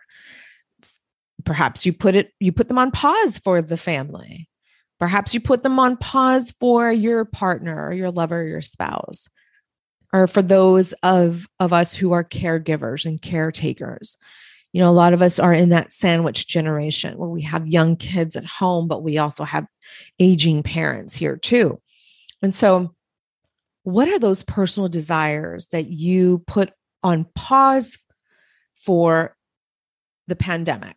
Perhaps 1.44 1.84
you 1.84 1.92
put 1.92 2.14
it 2.14 2.30
you 2.38 2.52
put 2.52 2.68
them 2.68 2.78
on 2.78 2.92
pause 2.92 3.38
for 3.38 3.60
the 3.60 3.76
family. 3.76 4.48
Perhaps 5.00 5.34
you 5.34 5.40
put 5.40 5.64
them 5.64 5.80
on 5.80 5.96
pause 5.96 6.52
for 6.60 6.92
your 6.92 7.24
partner 7.24 7.88
or 7.88 7.92
your 7.92 8.12
lover 8.12 8.42
or 8.42 8.46
your 8.46 8.60
spouse 8.60 9.28
or 10.12 10.28
for 10.28 10.42
those 10.42 10.92
of 11.02 11.48
of 11.58 11.72
us 11.72 11.92
who 11.92 12.12
are 12.12 12.22
caregivers 12.22 13.04
and 13.04 13.20
caretakers. 13.20 14.16
You 14.72 14.80
know 14.80 14.90
a 14.90 14.94
lot 14.94 15.12
of 15.12 15.22
us 15.22 15.40
are 15.40 15.52
in 15.52 15.70
that 15.70 15.92
sandwich 15.92 16.46
generation 16.46 17.18
where 17.18 17.28
we 17.28 17.42
have 17.42 17.66
young 17.66 17.96
kids 17.96 18.36
at 18.36 18.44
home 18.44 18.86
but 18.86 19.02
we 19.02 19.18
also 19.18 19.42
have 19.42 19.66
aging 20.20 20.62
parents 20.62 21.16
here 21.16 21.36
too. 21.36 21.80
And 22.42 22.54
so 22.54 22.94
what 23.84 24.08
are 24.08 24.18
those 24.18 24.42
personal 24.42 24.88
desires 24.88 25.66
that 25.68 25.88
you 25.88 26.38
put 26.46 26.72
on 27.02 27.26
pause 27.34 27.98
for 28.76 29.36
the 30.28 30.36
pandemic? 30.36 30.96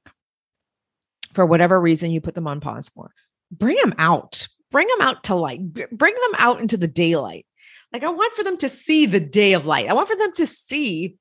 For 1.34 1.46
whatever 1.46 1.80
reason 1.80 2.12
you 2.12 2.22
put 2.22 2.36
them 2.36 2.48
on 2.48 2.62
pause 2.62 2.90
for. 2.90 3.12
Bring 3.52 3.78
them 3.78 3.94
out. 3.98 4.48
Bring 4.72 4.88
them 4.88 5.08
out 5.08 5.24
to 5.26 5.36
light. 5.36 5.62
Bring 5.74 6.14
them 6.14 6.36
out 6.38 6.62
into 6.62 6.78
the 6.78 6.88
daylight. 6.88 7.46
Like 7.92 8.04
I 8.04 8.10
want 8.10 8.34
for 8.34 8.44
them 8.44 8.58
to 8.58 8.70
see 8.70 9.06
the 9.06 9.20
day 9.20 9.54
of 9.54 9.66
light. 9.66 9.90
I 9.90 9.94
want 9.94 10.08
for 10.08 10.16
them 10.16 10.34
to 10.34 10.46
see 10.46 11.18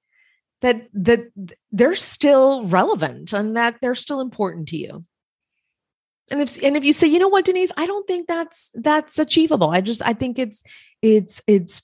that 0.61 0.89
that 0.95 1.21
they're 1.73 1.95
still 1.95 2.65
relevant 2.65 3.33
and 3.33 3.57
that 3.57 3.77
they're 3.81 3.95
still 3.95 4.21
important 4.21 4.69
to 4.69 4.77
you. 4.77 5.05
And 6.35 6.43
if 6.43 6.61
and 6.65 6.77
if 6.77 6.83
you 6.83 6.93
say, 6.93 7.07
you 7.07 7.21
know 7.21 7.29
what, 7.29 7.45
Denise, 7.45 7.71
I 7.77 7.87
don't 7.87 8.09
think 8.09 8.27
that's 8.27 8.73
that's 8.75 9.21
achievable. 9.21 9.71
I 9.71 9.81
just 9.81 10.03
I 10.05 10.15
think 10.15 10.37
it's 10.37 10.65
it's 11.01 11.41
it's 11.47 11.83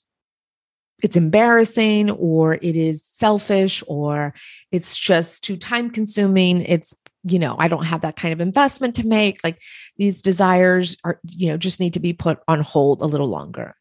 it's 1.01 1.15
embarrassing 1.15 2.11
or 2.11 2.55
it 2.55 2.75
is 2.75 3.01
selfish 3.05 3.81
or 3.87 4.33
it's 4.69 4.99
just 4.99 5.45
too 5.45 5.55
time 5.55 5.89
consuming 5.89 6.61
it's 6.61 6.93
you 7.23 7.39
know 7.39 7.55
i 7.57 7.67
don't 7.67 7.85
have 7.85 8.01
that 8.01 8.15
kind 8.15 8.33
of 8.33 8.41
investment 8.41 8.95
to 8.95 9.05
make 9.05 9.39
like 9.43 9.59
these 9.97 10.21
desires 10.21 10.95
are 11.03 11.19
you 11.23 11.47
know 11.47 11.57
just 11.57 11.79
need 11.79 11.93
to 11.93 11.99
be 11.99 12.13
put 12.13 12.39
on 12.47 12.61
hold 12.61 13.01
a 13.01 13.05
little 13.05 13.27
longer 13.27 13.75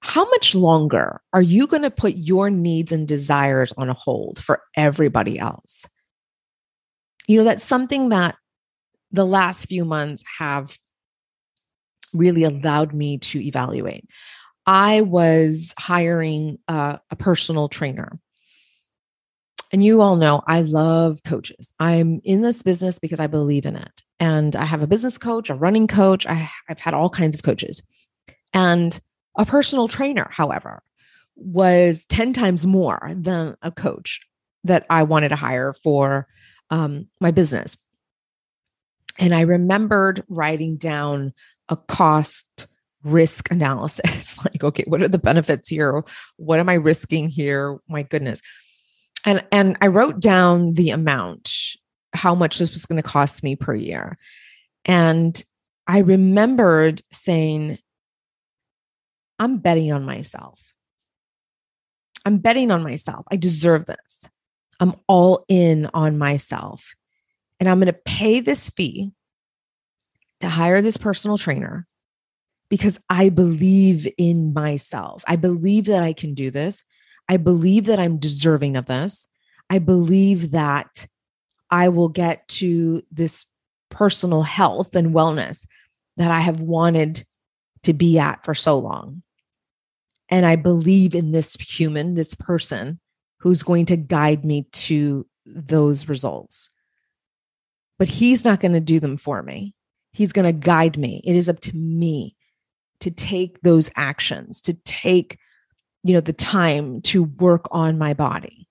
how 0.00 0.28
much 0.30 0.54
longer 0.54 1.20
are 1.32 1.42
you 1.42 1.66
going 1.66 1.82
to 1.82 1.90
put 1.90 2.16
your 2.16 2.50
needs 2.50 2.92
and 2.92 3.08
desires 3.08 3.72
on 3.76 3.88
a 3.88 3.94
hold 3.94 4.38
for 4.38 4.60
everybody 4.76 5.38
else? 5.38 5.86
You 7.26 7.38
know, 7.38 7.44
that's 7.44 7.64
something 7.64 8.10
that 8.10 8.36
the 9.14 9.24
last 9.24 9.66
few 9.66 9.84
months 9.84 10.24
have 10.38 10.76
really 12.12 12.42
allowed 12.42 12.92
me 12.92 13.18
to 13.18 13.40
evaluate. 13.40 14.08
I 14.66 15.02
was 15.02 15.72
hiring 15.78 16.58
a, 16.68 16.98
a 17.10 17.16
personal 17.16 17.68
trainer. 17.68 18.18
And 19.72 19.84
you 19.84 20.00
all 20.00 20.16
know 20.16 20.42
I 20.46 20.62
love 20.62 21.22
coaches. 21.24 21.72
I'm 21.78 22.20
in 22.24 22.42
this 22.42 22.62
business 22.62 22.98
because 22.98 23.20
I 23.20 23.26
believe 23.26 23.66
in 23.66 23.76
it. 23.76 24.02
And 24.18 24.54
I 24.56 24.64
have 24.64 24.82
a 24.82 24.86
business 24.86 25.18
coach, 25.18 25.50
a 25.50 25.54
running 25.54 25.86
coach. 25.86 26.26
I, 26.26 26.48
have 26.66 26.80
had 26.80 26.94
all 26.94 27.10
kinds 27.10 27.34
of 27.34 27.42
coaches. 27.42 27.82
And 28.52 28.98
a 29.36 29.44
personal 29.44 29.88
trainer, 29.88 30.28
however, 30.30 30.82
was 31.36 32.04
10 32.06 32.32
times 32.32 32.66
more 32.66 33.12
than 33.16 33.56
a 33.62 33.70
coach 33.70 34.20
that 34.64 34.86
I 34.90 35.02
wanted 35.02 35.30
to 35.30 35.36
hire 35.36 35.72
for 35.72 36.26
um, 36.70 37.08
my 37.20 37.30
business. 37.30 37.76
And 39.18 39.34
I 39.34 39.42
remembered 39.42 40.24
writing 40.28 40.76
down 40.76 41.32
a 41.68 41.76
cost 41.76 42.66
risk 43.04 43.50
analysis 43.50 44.38
like, 44.44 44.64
okay, 44.64 44.84
what 44.86 45.02
are 45.02 45.08
the 45.08 45.18
benefits 45.18 45.68
here? 45.68 46.04
What 46.36 46.58
am 46.58 46.68
I 46.68 46.74
risking 46.74 47.28
here? 47.28 47.78
My 47.88 48.02
goodness. 48.02 48.40
And, 49.24 49.44
and 49.52 49.76
I 49.80 49.86
wrote 49.86 50.20
down 50.20 50.74
the 50.74 50.90
amount, 50.90 51.50
how 52.12 52.34
much 52.34 52.58
this 52.58 52.72
was 52.72 52.86
going 52.86 53.02
to 53.02 53.08
cost 53.08 53.42
me 53.42 53.56
per 53.56 53.74
year. 53.74 54.18
And 54.84 55.42
I 55.86 55.98
remembered 55.98 57.02
saying, 57.12 57.78
I'm 59.38 59.58
betting 59.58 59.92
on 59.92 60.04
myself. 60.04 60.60
I'm 62.24 62.38
betting 62.38 62.70
on 62.70 62.82
myself. 62.82 63.26
I 63.30 63.36
deserve 63.36 63.86
this. 63.86 64.28
I'm 64.80 64.94
all 65.08 65.44
in 65.48 65.90
on 65.92 66.18
myself. 66.18 66.94
And 67.64 67.70
I'm 67.70 67.78
going 67.80 67.86
to 67.86 67.98
pay 68.04 68.40
this 68.40 68.68
fee 68.68 69.10
to 70.40 70.50
hire 70.50 70.82
this 70.82 70.98
personal 70.98 71.38
trainer 71.38 71.86
because 72.68 73.00
I 73.08 73.30
believe 73.30 74.06
in 74.18 74.52
myself. 74.52 75.24
I 75.26 75.36
believe 75.36 75.86
that 75.86 76.02
I 76.02 76.12
can 76.12 76.34
do 76.34 76.50
this. 76.50 76.84
I 77.26 77.38
believe 77.38 77.86
that 77.86 77.98
I'm 77.98 78.18
deserving 78.18 78.76
of 78.76 78.84
this. 78.84 79.26
I 79.70 79.78
believe 79.78 80.50
that 80.50 81.06
I 81.70 81.88
will 81.88 82.10
get 82.10 82.46
to 82.48 83.02
this 83.10 83.46
personal 83.88 84.42
health 84.42 84.94
and 84.94 85.14
wellness 85.14 85.66
that 86.18 86.30
I 86.30 86.40
have 86.40 86.60
wanted 86.60 87.24
to 87.84 87.94
be 87.94 88.18
at 88.18 88.44
for 88.44 88.54
so 88.54 88.78
long. 88.78 89.22
And 90.28 90.44
I 90.44 90.56
believe 90.56 91.14
in 91.14 91.32
this 91.32 91.54
human, 91.54 92.12
this 92.12 92.34
person 92.34 93.00
who's 93.38 93.62
going 93.62 93.86
to 93.86 93.96
guide 93.96 94.44
me 94.44 94.66
to 94.72 95.26
those 95.46 96.10
results. 96.10 96.68
But 97.98 98.08
he's 98.08 98.44
not 98.44 98.60
going 98.60 98.72
to 98.72 98.80
do 98.80 99.00
them 99.00 99.16
for 99.16 99.42
me. 99.42 99.74
He's 100.12 100.32
going 100.32 100.46
to 100.46 100.52
guide 100.52 100.98
me. 100.98 101.20
It 101.24 101.36
is 101.36 101.48
up 101.48 101.60
to 101.60 101.76
me 101.76 102.36
to 103.00 103.10
take 103.10 103.60
those 103.60 103.90
actions, 103.96 104.60
to 104.62 104.74
take 104.84 105.38
you 106.04 106.12
know 106.12 106.20
the 106.20 106.34
time 106.34 107.00
to 107.00 107.24
work 107.24 107.66
on 107.70 107.98
my 107.98 108.12
body. 108.14 108.68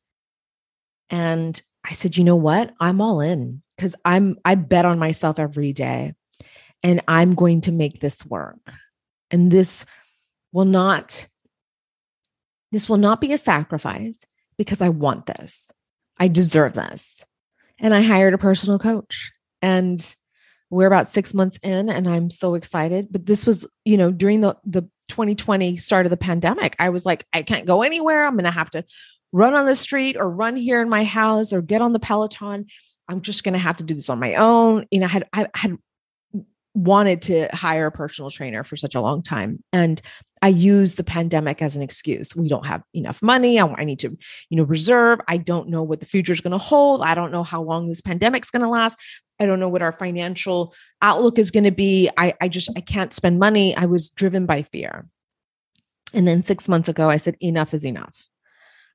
And 1.09 1.61
I 1.83 1.93
said, 1.93 2.15
"You 2.15 2.23
know 2.23 2.35
what? 2.35 2.73
I'm 2.79 3.01
all 3.01 3.19
in 3.19 3.61
cuz 3.77 3.95
I'm 4.05 4.37
I 4.45 4.55
bet 4.55 4.85
on 4.85 4.99
myself 4.99 5.39
every 5.39 5.73
day 5.73 6.13
and 6.83 7.01
I'm 7.07 7.33
going 7.33 7.61
to 7.61 7.71
make 7.71 7.99
this 7.99 8.25
work." 8.25 8.71
And 9.31 9.51
this 9.51 9.85
will 10.51 10.65
not 10.65 11.27
this 12.71 12.87
will 12.87 12.97
not 12.97 13.19
be 13.19 13.33
a 13.33 13.37
sacrifice 13.37 14.19
because 14.57 14.81
I 14.81 14.89
want 14.89 15.25
this. 15.25 15.69
I 16.17 16.27
deserve 16.27 16.73
this. 16.73 17.25
And 17.83 17.93
I 17.93 18.01
hired 18.01 18.33
a 18.33 18.39
personal 18.39 18.79
coach. 18.79 19.31
And 19.61 20.15
we're 20.71 20.87
about 20.87 21.11
six 21.11 21.35
months 21.35 21.59
in, 21.61 21.87
and 21.87 22.09
I'm 22.09 22.31
so 22.31 22.55
excited. 22.55 23.09
But 23.11 23.27
this 23.27 23.45
was, 23.45 23.67
you 23.85 23.95
know, 23.95 24.11
during 24.11 24.41
the, 24.41 24.57
the 24.65 24.81
2020 25.09 25.77
start 25.77 26.07
of 26.07 26.09
the 26.09 26.17
pandemic, 26.17 26.75
I 26.79 26.89
was 26.89 27.05
like, 27.05 27.27
I 27.31 27.43
can't 27.43 27.67
go 27.67 27.83
anywhere. 27.83 28.25
I'm 28.25 28.33
going 28.33 28.45
to 28.45 28.51
have 28.51 28.71
to 28.71 28.83
run 29.31 29.53
on 29.53 29.67
the 29.67 29.75
street 29.75 30.17
or 30.17 30.27
run 30.27 30.55
here 30.55 30.81
in 30.81 30.89
my 30.89 31.03
house 31.03 31.53
or 31.53 31.61
get 31.61 31.81
on 31.83 31.93
the 31.93 31.99
Peloton. 31.99 32.65
I'm 33.07 33.21
just 33.21 33.43
going 33.43 33.53
to 33.53 33.59
have 33.59 33.77
to 33.77 33.83
do 33.83 33.93
this 33.93 34.09
on 34.09 34.19
my 34.19 34.35
own. 34.35 34.87
You 34.89 35.01
know, 35.01 35.05
I 35.05 35.09
had, 35.09 35.27
I 35.33 35.47
had 35.53 35.77
wanted 36.73 37.21
to 37.23 37.49
hire 37.53 37.87
a 37.87 37.91
personal 37.91 38.31
trainer 38.31 38.63
for 38.63 38.75
such 38.75 38.95
a 38.95 39.01
long 39.01 39.21
time. 39.21 39.63
And 39.71 40.01
I 40.43 40.49
use 40.49 40.95
the 40.95 41.05
pandemic 41.05 41.61
as 41.61 41.77
an 41.77 41.81
excuse. 41.81 42.35
We 42.35 42.49
don't 42.49 42.65
have 42.65 42.83
enough 42.93 43.21
money. 43.21 43.61
I, 43.61 43.65
I 43.65 43.85
need 43.85 43.99
to, 43.99 44.09
you 44.49 44.57
know, 44.57 44.63
reserve. 44.63 45.21
I 45.29 45.37
don't 45.37 45.69
know 45.69 45.83
what 45.83 46.01
the 46.01 46.05
future 46.05 46.33
is 46.33 46.41
going 46.41 46.51
to 46.51 46.57
hold. 46.57 47.01
I 47.01 47.15
don't 47.15 47.31
know 47.31 47.43
how 47.43 47.61
long 47.61 47.87
this 47.87 48.01
pandemic 48.01 48.43
is 48.43 48.51
going 48.51 48.61
to 48.61 48.67
last. 48.67 48.99
I 49.39 49.45
don't 49.45 49.61
know 49.61 49.69
what 49.69 49.81
our 49.81 49.93
financial 49.93 50.75
outlook 51.01 51.39
is 51.39 51.49
going 51.49 51.63
to 51.63 51.71
be. 51.71 52.09
I, 52.17 52.33
I 52.41 52.49
just, 52.49 52.69
I 52.75 52.81
can't 52.81 53.13
spend 53.13 53.39
money. 53.39 53.73
I 53.73 53.85
was 53.85 54.09
driven 54.09 54.45
by 54.45 54.63
fear. 54.63 55.07
And 56.13 56.27
then 56.27 56.43
six 56.43 56.67
months 56.67 56.89
ago, 56.89 57.09
I 57.09 57.17
said, 57.17 57.37
enough 57.39 57.73
is 57.73 57.85
enough. 57.85 58.29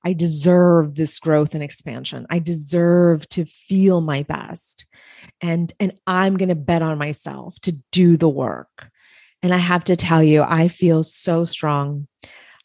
I 0.05 0.13
deserve 0.13 0.97
this 0.97 1.19
growth 1.19 1.55
and 1.55 1.63
expansion. 1.63 2.27
I 2.29 2.41
deserve 2.41 3.27
to 3.31 3.47
feel 3.47 4.03
my 4.03 4.23
best. 4.23 4.85
And 5.41 5.73
and 5.81 5.99
I'm 6.07 6.37
going 6.37 6.51
to 6.51 6.55
bet 6.55 6.83
on 6.83 6.99
myself 6.99 7.59
to 7.63 7.73
do 7.91 8.19
the 8.19 8.29
work. 8.29 8.91
And 9.43 9.55
I 9.55 9.59
have 9.59 9.85
to 9.85 9.97
tell 9.97 10.23
you, 10.23 10.43
I 10.43 10.69
feel 10.69 11.03
so 11.03 11.45
strong. 11.45 12.09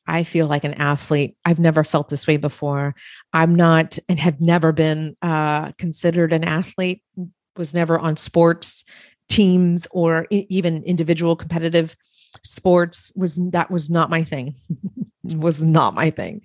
I 0.08 0.24
feel 0.24 0.48
like 0.48 0.64
an 0.64 0.74
athlete. 0.74 1.38
I've 1.46 1.60
never 1.60 1.84
felt 1.84 2.10
this 2.10 2.28
way 2.28 2.38
before. 2.38 2.96
I'm 3.32 3.56
not 3.56 3.98
and 4.10 4.20
have 4.20 4.42
never 4.42 4.72
been 4.72 5.16
uh, 5.22 5.72
considered 5.74 6.34
an 6.34 6.44
athlete, 6.44 7.04
was 7.56 7.74
never 7.74 7.98
on 8.00 8.18
sports 8.18 8.84
teams 9.30 9.88
or 9.92 10.28
even 10.30 10.84
individual 10.84 11.36
competitive 11.36 11.96
sports 12.44 13.12
was 13.16 13.40
that 13.52 13.72
was 13.72 13.90
not 13.90 14.10
my 14.10 14.24
thing 14.24 14.56
was 15.36 15.62
not 15.62 15.94
my 15.94 16.10
thing 16.10 16.42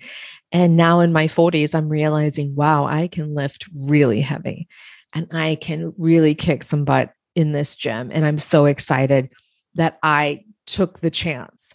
and 0.52 0.76
now 0.76 1.00
in 1.00 1.12
my 1.12 1.26
40s 1.26 1.74
i'm 1.74 1.88
realizing 1.88 2.54
wow 2.54 2.84
i 2.84 3.08
can 3.08 3.34
lift 3.34 3.66
really 3.88 4.20
heavy 4.20 4.68
and 5.12 5.26
i 5.32 5.56
can 5.56 5.92
really 5.98 6.34
kick 6.34 6.62
some 6.62 6.84
butt 6.84 7.10
in 7.34 7.52
this 7.52 7.74
gym 7.74 8.10
and 8.12 8.24
i'm 8.24 8.38
so 8.38 8.66
excited 8.66 9.28
that 9.74 9.98
i 10.02 10.44
took 10.66 11.00
the 11.00 11.10
chance. 11.10 11.72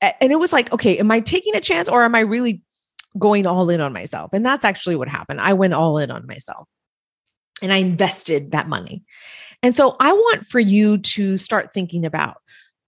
And 0.00 0.32
it 0.32 0.38
was 0.38 0.52
like 0.52 0.72
okay 0.72 0.98
am 0.98 1.10
i 1.10 1.20
taking 1.20 1.54
a 1.54 1.60
chance 1.60 1.88
or 1.88 2.04
am 2.04 2.14
i 2.14 2.20
really 2.20 2.62
going 3.18 3.46
all 3.46 3.68
in 3.70 3.80
on 3.80 3.92
myself? 3.92 4.32
And 4.32 4.46
that's 4.46 4.64
actually 4.64 4.94
what 4.94 5.08
happened. 5.08 5.40
I 5.40 5.52
went 5.52 5.74
all 5.74 5.98
in 5.98 6.10
on 6.10 6.26
myself. 6.26 6.68
And 7.62 7.72
i 7.72 7.76
invested 7.76 8.52
that 8.52 8.68
money. 8.68 9.04
And 9.62 9.76
so 9.76 9.96
i 10.00 10.12
want 10.12 10.46
for 10.46 10.60
you 10.60 10.98
to 10.98 11.36
start 11.36 11.72
thinking 11.72 12.04
about 12.04 12.38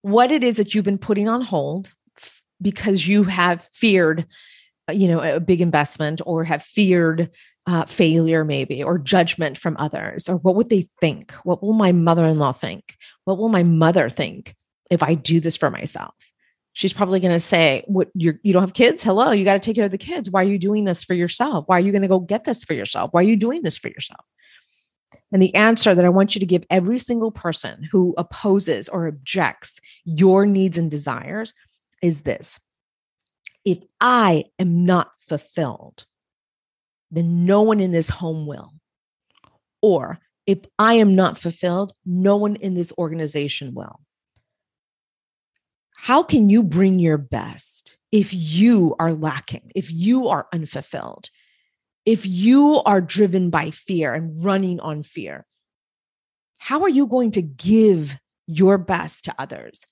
what 0.02 0.32
it 0.32 0.42
is 0.42 0.56
that 0.56 0.74
you've 0.74 0.84
been 0.84 0.98
putting 0.98 1.28
on 1.28 1.42
hold 1.42 1.92
because 2.60 3.06
you 3.06 3.24
have 3.24 3.68
feared 3.72 4.26
uh, 4.88 4.92
you 4.92 5.08
know 5.08 5.20
a 5.20 5.40
big 5.40 5.60
investment 5.60 6.20
or 6.26 6.44
have 6.44 6.62
feared 6.62 7.30
uh, 7.66 7.84
failure 7.84 8.44
maybe 8.44 8.82
or 8.82 8.98
judgment 8.98 9.56
from 9.56 9.76
others 9.78 10.28
or 10.28 10.36
what 10.36 10.56
would 10.56 10.70
they 10.70 10.88
think? 11.00 11.32
What 11.44 11.62
will 11.62 11.74
my 11.74 11.92
mother-in-law 11.92 12.52
think? 12.52 12.96
What 13.24 13.38
will 13.38 13.48
my 13.48 13.62
mother 13.62 14.10
think 14.10 14.56
if 14.90 15.02
i 15.02 15.14
do 15.14 15.40
this 15.40 15.56
for 15.56 15.70
myself? 15.70 16.14
She's 16.74 16.92
probably 16.92 17.20
going 17.20 17.32
to 17.32 17.40
say 17.40 17.84
what 17.86 18.08
you're 18.14 18.40
you 18.42 18.52
don't 18.52 18.62
have 18.62 18.74
kids? 18.74 19.02
Hello 19.02 19.30
you 19.30 19.44
got 19.44 19.54
to 19.54 19.60
take 19.60 19.76
care 19.76 19.84
of 19.84 19.90
the 19.90 19.98
kids. 19.98 20.30
Why 20.30 20.40
are 20.40 20.48
you 20.48 20.58
doing 20.58 20.84
this 20.84 21.04
for 21.04 21.14
yourself? 21.14 21.64
Why 21.68 21.76
are 21.76 21.80
you 21.80 21.92
going 21.92 22.02
to 22.02 22.08
go 22.08 22.18
get 22.18 22.44
this 22.44 22.64
for 22.64 22.74
yourself? 22.74 23.12
Why 23.12 23.20
are 23.20 23.24
you 23.24 23.36
doing 23.36 23.62
this 23.62 23.78
for 23.78 23.88
yourself? 23.88 24.24
And 25.30 25.42
the 25.42 25.54
answer 25.54 25.94
that 25.94 26.04
I 26.04 26.10
want 26.10 26.34
you 26.34 26.40
to 26.40 26.46
give 26.46 26.64
every 26.70 26.98
single 26.98 27.30
person 27.30 27.88
who 27.90 28.14
opposes 28.18 28.88
or 28.88 29.06
objects 29.06 29.80
your 30.04 30.46
needs 30.46 30.78
and 30.78 30.90
desires 30.90 31.54
is 32.02 32.22
this. 32.22 32.58
If 33.64 33.78
I 34.00 34.44
am 34.58 34.84
not 34.84 35.12
fulfilled, 35.18 36.06
then 37.12 37.44
no 37.44 37.62
one 37.62 37.78
in 37.78 37.92
this 37.92 38.08
home 38.08 38.46
will. 38.46 38.72
Or 39.80 40.18
if 40.46 40.58
I 40.78 40.94
am 40.94 41.14
not 41.14 41.38
fulfilled, 41.38 41.92
no 42.04 42.36
one 42.36 42.56
in 42.56 42.74
this 42.74 42.92
organization 42.98 43.74
will. 43.74 44.00
How 45.96 46.24
can 46.24 46.50
you 46.50 46.64
bring 46.64 46.98
your 46.98 47.18
best 47.18 47.96
if 48.10 48.34
you 48.34 48.96
are 48.98 49.12
lacking, 49.12 49.70
if 49.76 49.92
you 49.92 50.26
are 50.28 50.48
unfulfilled? 50.52 51.30
if 52.04 52.26
you 52.26 52.82
are 52.84 53.00
driven 53.00 53.50
by 53.50 53.70
fear 53.70 54.12
and 54.12 54.44
running 54.44 54.80
on 54.80 55.02
fear, 55.02 55.46
how 56.58 56.82
are 56.82 56.88
you 56.88 57.06
going 57.06 57.30
to 57.32 57.42
give 57.42 58.16
your 58.46 58.78
best 58.78 59.24
to 59.24 59.34
others? 59.38 59.86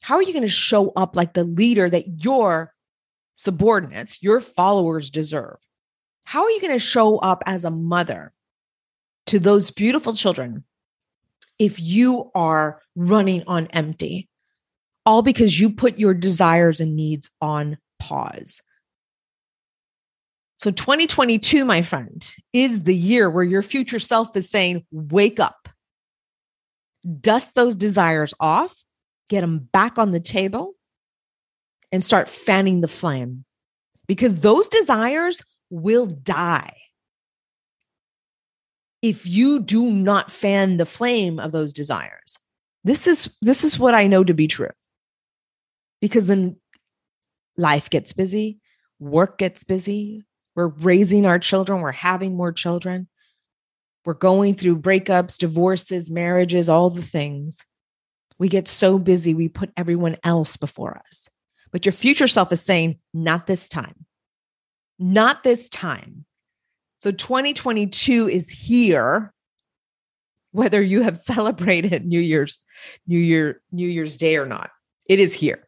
How 0.00 0.16
are 0.16 0.22
you 0.22 0.32
going 0.32 0.42
to 0.42 0.48
show 0.48 0.90
up 0.90 1.16
like 1.16 1.34
the 1.34 1.44
leader 1.44 1.88
that 1.88 2.24
your 2.24 2.72
subordinates, 3.36 4.22
your 4.22 4.40
followers 4.40 5.10
deserve? 5.10 5.56
How 6.24 6.42
are 6.42 6.50
you 6.50 6.60
going 6.60 6.72
to 6.72 6.78
show 6.78 7.18
up 7.18 7.42
as 7.46 7.64
a 7.64 7.70
mother 7.70 8.32
to 9.26 9.38
those 9.38 9.70
beautiful 9.70 10.12
children 10.12 10.64
if 11.58 11.80
you 11.80 12.30
are 12.34 12.80
running 12.96 13.44
on 13.46 13.66
empty? 13.68 14.28
All 15.06 15.22
because 15.22 15.60
you 15.60 15.70
put 15.70 15.98
your 15.98 16.14
desires 16.14 16.80
and 16.80 16.96
needs 16.96 17.30
on 17.40 17.78
pause. 17.98 18.62
So 20.56 20.70
2022, 20.70 21.64
my 21.64 21.82
friend, 21.82 22.26
is 22.52 22.84
the 22.84 22.94
year 22.94 23.28
where 23.28 23.44
your 23.44 23.62
future 23.62 23.98
self 23.98 24.34
is 24.36 24.48
saying, 24.48 24.86
wake 24.90 25.38
up, 25.38 25.68
dust 27.20 27.54
those 27.54 27.76
desires 27.76 28.32
off, 28.40 28.74
get 29.28 29.42
them 29.42 29.68
back 29.72 29.98
on 29.98 30.10
the 30.10 30.20
table, 30.20 30.74
and 31.92 32.02
start 32.02 32.28
fanning 32.28 32.80
the 32.80 32.88
flame 32.88 33.44
because 34.06 34.40
those 34.40 34.68
desires 34.68 35.42
will 35.74 36.06
die 36.06 36.76
if 39.02 39.26
you 39.26 39.60
do 39.60 39.90
not 39.90 40.30
fan 40.30 40.76
the 40.76 40.86
flame 40.86 41.38
of 41.38 41.52
those 41.52 41.72
desires. 41.72 42.38
This 42.84 43.06
is 43.06 43.34
this 43.42 43.64
is 43.64 43.78
what 43.78 43.94
I 43.94 44.06
know 44.06 44.24
to 44.24 44.34
be 44.34 44.46
true. 44.46 44.70
Because 46.00 46.26
then 46.26 46.56
life 47.56 47.90
gets 47.90 48.12
busy, 48.12 48.60
work 48.98 49.38
gets 49.38 49.64
busy, 49.64 50.24
we're 50.54 50.68
raising 50.68 51.26
our 51.26 51.38
children, 51.38 51.80
we're 51.80 51.92
having 51.92 52.36
more 52.36 52.52
children. 52.52 53.08
We're 54.04 54.14
going 54.14 54.54
through 54.54 54.80
breakups, 54.80 55.38
divorces, 55.38 56.10
marriages, 56.10 56.68
all 56.68 56.90
the 56.90 57.02
things. 57.02 57.64
We 58.38 58.48
get 58.48 58.68
so 58.68 58.98
busy, 58.98 59.34
we 59.34 59.48
put 59.48 59.72
everyone 59.76 60.18
else 60.22 60.56
before 60.56 61.00
us. 61.08 61.26
But 61.72 61.86
your 61.86 61.94
future 61.94 62.28
self 62.28 62.52
is 62.52 62.60
saying, 62.60 62.98
not 63.14 63.46
this 63.46 63.68
time. 63.68 64.04
Not 64.98 65.42
this 65.42 65.68
time. 65.68 66.24
So 67.00 67.10
2022 67.10 68.28
is 68.28 68.48
here 68.48 69.32
whether 70.52 70.80
you 70.80 71.02
have 71.02 71.18
celebrated 71.32 72.06
New 72.06 72.20
Year's 72.20 72.58
New 73.06 73.18
Year 73.18 73.60
New 73.72 73.88
Year's 73.88 74.16
Day 74.16 74.36
or 74.36 74.46
not. 74.46 74.70
It 75.06 75.20
is 75.20 75.34
here. 75.34 75.66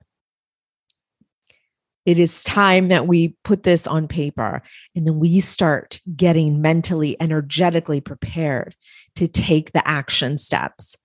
It 2.06 2.20
is 2.20 2.44
time 2.44 2.88
that 2.88 3.08
we 3.08 3.36
put 3.42 3.64
this 3.64 3.86
on 3.86 4.06
paper 4.06 4.62
and 4.94 5.06
then 5.06 5.18
we 5.18 5.40
start 5.40 6.00
getting 6.14 6.62
mentally, 6.62 7.20
energetically 7.20 8.00
prepared 8.00 8.76
to 9.16 9.26
take 9.26 9.72
the 9.72 9.86
action 9.86 10.38
steps 10.38 10.96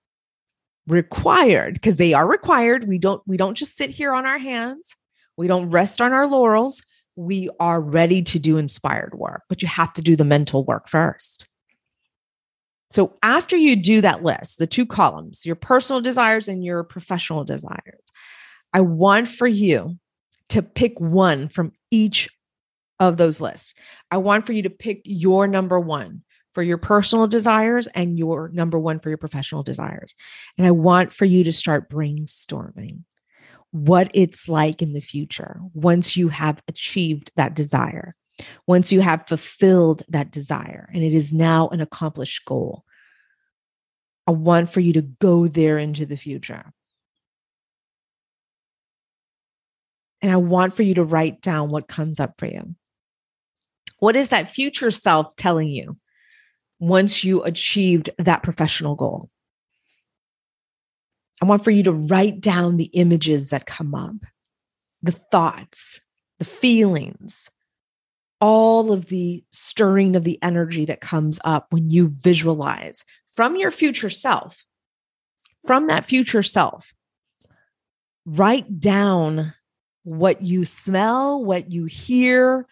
required 0.87 1.73
because 1.73 1.97
they 1.97 2.13
are 2.13 2.27
required. 2.27 2.87
We 2.87 2.99
don't 2.99 3.21
we 3.25 3.35
don't 3.35 3.55
just 3.55 3.75
sit 3.77 3.89
here 3.89 4.13
on 4.13 4.27
our 4.27 4.37
hands. 4.37 4.95
We 5.37 5.47
don't 5.47 5.71
rest 5.71 6.01
on 6.01 6.13
our 6.13 6.27
laurels. 6.27 6.83
We 7.15 7.49
are 7.59 7.81
ready 7.81 8.21
to 8.23 8.39
do 8.39 8.57
inspired 8.57 9.13
work, 9.13 9.43
but 9.49 9.61
you 9.61 9.67
have 9.67 9.93
to 9.93 10.01
do 10.01 10.15
the 10.15 10.25
mental 10.25 10.63
work 10.63 10.89
first. 10.89 11.47
So 12.89 13.17
after 13.23 13.55
you 13.55 13.75
do 13.77 14.01
that 14.01 14.23
list, 14.23 14.57
the 14.57 14.67
two 14.67 14.85
columns, 14.85 15.45
your 15.45 15.55
personal 15.55 16.01
desires 16.01 16.47
and 16.47 16.63
your 16.63 16.83
professional 16.83 17.45
desires, 17.45 18.03
I 18.73 18.81
want 18.81 19.27
for 19.27 19.47
you 19.47 19.97
to 20.49 20.61
pick 20.61 20.99
one 20.99 21.47
from 21.47 21.71
each 21.89 22.29
of 22.99 23.17
those 23.17 23.39
lists. 23.39 23.73
I 24.11 24.17
want 24.17 24.45
for 24.45 24.51
you 24.51 24.63
to 24.63 24.69
pick 24.69 25.01
your 25.05 25.47
number 25.47 25.79
one 25.79 26.23
for 26.53 26.61
your 26.61 26.77
personal 26.77 27.27
desires 27.27 27.87
and 27.87 28.19
your 28.19 28.49
number 28.49 28.77
one 28.77 28.99
for 28.99 29.09
your 29.09 29.17
professional 29.17 29.63
desires. 29.63 30.13
And 30.57 30.67
I 30.67 30.71
want 30.71 31.13
for 31.13 31.25
you 31.25 31.45
to 31.45 31.53
start 31.53 31.89
brainstorming 31.89 33.03
what 33.71 34.11
it's 34.13 34.47
like 34.47 34.81
in 34.81 34.93
the 34.93 35.01
future 35.01 35.59
once 35.73 36.15
you 36.15 36.29
have 36.29 36.61
achieved 36.67 37.31
that 37.35 37.55
desire, 37.55 38.15
once 38.67 38.91
you 38.91 39.01
have 39.01 39.27
fulfilled 39.27 40.03
that 40.09 40.31
desire, 40.31 40.89
and 40.93 41.03
it 41.03 41.13
is 41.13 41.33
now 41.33 41.69
an 41.69 41.81
accomplished 41.81 42.45
goal. 42.45 42.83
I 44.27 44.31
want 44.31 44.69
for 44.69 44.81
you 44.81 44.93
to 44.93 45.01
go 45.01 45.47
there 45.47 45.77
into 45.77 46.05
the 46.05 46.17
future. 46.17 46.71
And 50.21 50.31
I 50.31 50.35
want 50.35 50.75
for 50.75 50.83
you 50.83 50.93
to 50.95 51.03
write 51.03 51.41
down 51.41 51.69
what 51.69 51.87
comes 51.87 52.19
up 52.19 52.35
for 52.37 52.45
you. 52.45 52.75
What 53.97 54.15
is 54.15 54.29
that 54.29 54.51
future 54.51 54.91
self 54.91 55.35
telling 55.35 55.69
you 55.69 55.97
once 56.79 57.23
you 57.23 57.43
achieved 57.43 58.09
that 58.19 58.43
professional 58.43 58.95
goal? 58.95 59.29
I 61.41 61.45
want 61.45 61.63
for 61.63 61.71
you 61.71 61.81
to 61.83 61.91
write 61.91 62.39
down 62.39 62.77
the 62.77 62.91
images 62.93 63.49
that 63.49 63.65
come 63.65 63.95
up, 63.95 64.15
the 65.01 65.11
thoughts, 65.11 65.99
the 66.37 66.45
feelings, 66.45 67.49
all 68.39 68.91
of 68.91 69.07
the 69.07 69.43
stirring 69.51 70.15
of 70.15 70.23
the 70.23 70.41
energy 70.43 70.85
that 70.85 71.01
comes 71.01 71.39
up 71.43 71.67
when 71.71 71.89
you 71.89 72.09
visualize 72.09 73.03
from 73.33 73.55
your 73.55 73.71
future 73.71 74.09
self, 74.09 74.63
from 75.65 75.87
that 75.87 76.05
future 76.05 76.43
self. 76.43 76.93
Write 78.25 78.79
down 78.79 79.53
what 80.03 80.43
you 80.43 80.63
smell, 80.65 81.43
what 81.43 81.71
you 81.71 81.85
hear, 81.85 82.67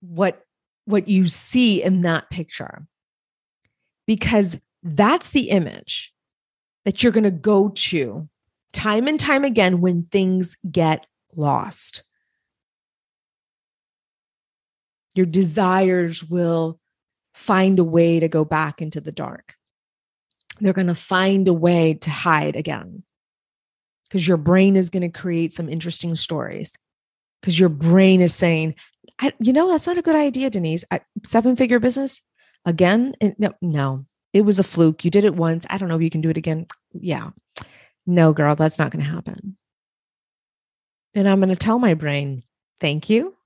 what 0.00 0.44
what 0.84 1.08
you 1.08 1.28
see 1.28 1.82
in 1.82 2.02
that 2.02 2.30
picture. 2.30 2.86
Because 4.06 4.58
that's 4.82 5.30
the 5.30 5.50
image 5.50 6.12
that 6.84 7.02
you're 7.02 7.12
going 7.12 7.24
to 7.24 7.30
go 7.30 7.68
to 7.68 8.28
time 8.72 9.06
and 9.06 9.20
time 9.20 9.44
again 9.44 9.80
when 9.80 10.04
things 10.04 10.56
get 10.70 11.06
lost. 11.36 12.02
Your 15.14 15.26
desires 15.26 16.24
will 16.24 16.80
find 17.34 17.78
a 17.78 17.84
way 17.84 18.20
to 18.20 18.28
go 18.28 18.44
back 18.44 18.80
into 18.80 19.00
the 19.00 19.12
dark. 19.12 19.54
They're 20.60 20.72
going 20.72 20.86
to 20.86 20.94
find 20.94 21.48
a 21.48 21.54
way 21.54 21.94
to 21.94 22.10
hide 22.10 22.56
again 22.56 23.02
because 24.04 24.26
your 24.26 24.36
brain 24.36 24.76
is 24.76 24.90
going 24.90 25.02
to 25.02 25.08
create 25.20 25.52
some 25.52 25.68
interesting 25.68 26.14
stories 26.14 26.76
because 27.40 27.58
your 27.58 27.68
brain 27.68 28.20
is 28.20 28.34
saying, 28.34 28.74
you 29.38 29.52
know, 29.52 29.68
that's 29.68 29.86
not 29.86 29.98
a 29.98 30.02
good 30.02 30.16
idea, 30.16 30.50
Denise. 30.50 30.84
seven 31.24 31.56
figure 31.56 31.78
business 31.78 32.20
again? 32.64 33.14
No, 33.38 33.52
no, 33.60 34.04
it 34.32 34.42
was 34.42 34.58
a 34.58 34.64
fluke. 34.64 35.04
You 35.04 35.10
did 35.10 35.24
it 35.24 35.34
once. 35.34 35.66
I 35.68 35.78
don't 35.78 35.88
know 35.88 35.96
if 35.96 36.02
you 36.02 36.10
can 36.10 36.20
do 36.20 36.30
it 36.30 36.36
again. 36.36 36.66
Yeah. 36.92 37.30
No, 38.06 38.32
girl, 38.32 38.56
that's 38.56 38.78
not 38.78 38.90
going 38.90 39.04
to 39.04 39.10
happen. 39.10 39.56
And 41.14 41.28
I'm 41.28 41.40
going 41.40 41.50
to 41.50 41.56
tell 41.56 41.78
my 41.78 41.94
brain, 41.94 42.42
thank 42.80 43.10
you. 43.10 43.36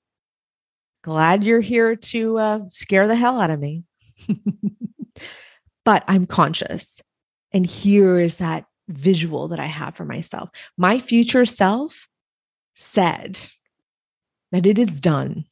Glad 1.02 1.44
you're 1.44 1.60
here 1.60 1.96
to 1.96 2.38
uh, 2.38 2.60
scare 2.68 3.08
the 3.08 3.16
hell 3.16 3.40
out 3.40 3.50
of 3.50 3.60
me. 3.60 3.84
but 5.84 6.04
I'm 6.08 6.26
conscious. 6.26 7.00
And 7.52 7.66
here 7.66 8.18
is 8.18 8.38
that 8.38 8.66
visual 8.88 9.48
that 9.48 9.60
I 9.60 9.66
have 9.66 9.96
for 9.96 10.04
myself. 10.04 10.50
My 10.76 10.98
future 10.98 11.44
self 11.44 12.08
said 12.74 13.40
that 14.52 14.66
it 14.66 14.78
is 14.78 15.00
done. 15.00 15.44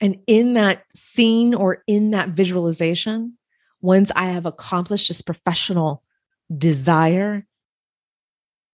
And 0.00 0.18
in 0.26 0.54
that 0.54 0.84
scene 0.94 1.54
or 1.54 1.82
in 1.86 2.10
that 2.10 2.30
visualization, 2.30 3.38
once 3.80 4.10
I 4.16 4.26
have 4.26 4.46
accomplished 4.46 5.08
this 5.08 5.22
professional 5.22 6.02
desire, 6.56 7.46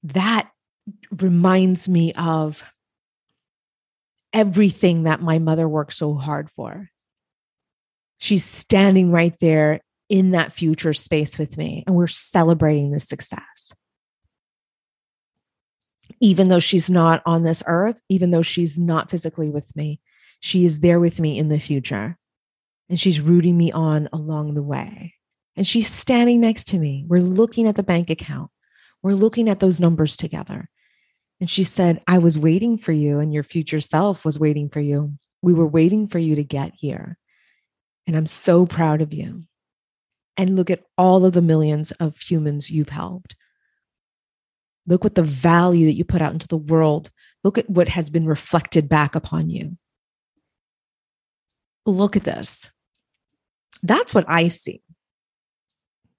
that 0.03 0.51
reminds 1.11 1.89
me 1.89 2.13
of 2.15 2.63
everything 4.33 5.03
that 5.05 5.21
my 5.21 5.39
mother 5.39 5.69
worked 5.69 5.93
so 5.93 6.15
hard 6.15 6.51
for. 6.51 6.89
She's 8.19 8.45
standing 8.45 9.11
right 9.11 9.37
there 9.41 9.81
in 10.09 10.33
that 10.33 10.53
future 10.53 10.93
space 10.93 11.39
with 11.39 11.57
me, 11.57 11.85
and 11.87 11.97
we're 11.97 12.07
celebrating 12.07 12.91
the 12.91 13.01
success. 13.01 13.73
Even 16.21 16.49
though 16.49 16.59
she's 16.59 16.91
not 16.91 17.23
on 17.25 17.45
this 17.45 17.63
earth, 17.67 18.01
even 18.09 18.31
though 18.31 18.43
she's 18.43 18.79
not 18.79 19.11
physically 19.11 19.51
with 19.51 19.75
me, 19.75 20.01
she 20.41 20.65
is 20.65 20.81
there 20.81 20.99
with 20.99 21.21
me 21.21 21.39
in 21.39 21.49
the 21.49 21.61
future. 21.61 22.17
And 22.89 22.99
she's 22.99 23.21
rooting 23.21 23.57
me 23.57 23.71
on 23.71 24.09
along 24.13 24.55
the 24.55 24.63
way. 24.63 25.15
And 25.57 25.67
she's 25.67 25.89
standing 25.89 26.41
next 26.41 26.65
to 26.69 26.79
me. 26.79 27.05
We're 27.07 27.21
looking 27.21 27.69
at 27.69 27.77
the 27.77 27.83
bank 27.83 28.11
account, 28.11 28.51
we're 29.03 29.15
looking 29.15 29.49
at 29.49 29.61
those 29.61 29.81
numbers 29.81 30.17
together. 30.17 30.69
And 31.41 31.49
she 31.49 31.65
said, 31.65 32.03
I 32.07 32.19
was 32.19 32.39
waiting 32.39 32.77
for 32.77 32.93
you, 32.93 33.19
and 33.19 33.33
your 33.33 33.43
future 33.43 33.81
self 33.81 34.25
was 34.25 34.39
waiting 34.39 34.69
for 34.69 34.81
you. 34.81 35.15
We 35.41 35.55
were 35.55 35.67
waiting 35.67 36.07
for 36.07 36.19
you 36.19 36.35
to 36.35 36.45
get 36.45 36.75
here. 36.75 37.17
And 38.07 38.17
I'm 38.17 38.27
so 38.27 38.67
proud 38.67 39.01
of 39.01 39.15
you 39.15 39.45
and 40.37 40.57
look 40.57 40.71
at 40.71 40.85
all 40.99 41.25
of 41.25 41.33
the 41.33 41.43
millions 41.43 41.93
of 41.93 42.19
humans 42.19 42.71
you've 42.71 42.89
helped. 42.91 43.37
Look 44.87 45.05
what 45.05 45.15
the 45.15 45.23
value 45.23 45.87
that 45.87 45.95
you 45.95 46.05
put 46.05 46.23
out 46.23 46.33
into 46.33 46.49
the 46.49 46.57
world. 46.57 47.11
Look 47.45 47.59
at 47.59 47.71
what 47.71 47.89
has 47.89 48.11
been 48.11 48.27
reflected 48.27 48.89
back 48.89 49.15
upon 49.15 49.51
you. 49.51 49.79
Look 51.91 52.17
at 52.17 52.25
this. 52.25 52.71
That's 53.83 54.15
what 54.15 54.25
I 54.29 54.49
see. 54.49 54.83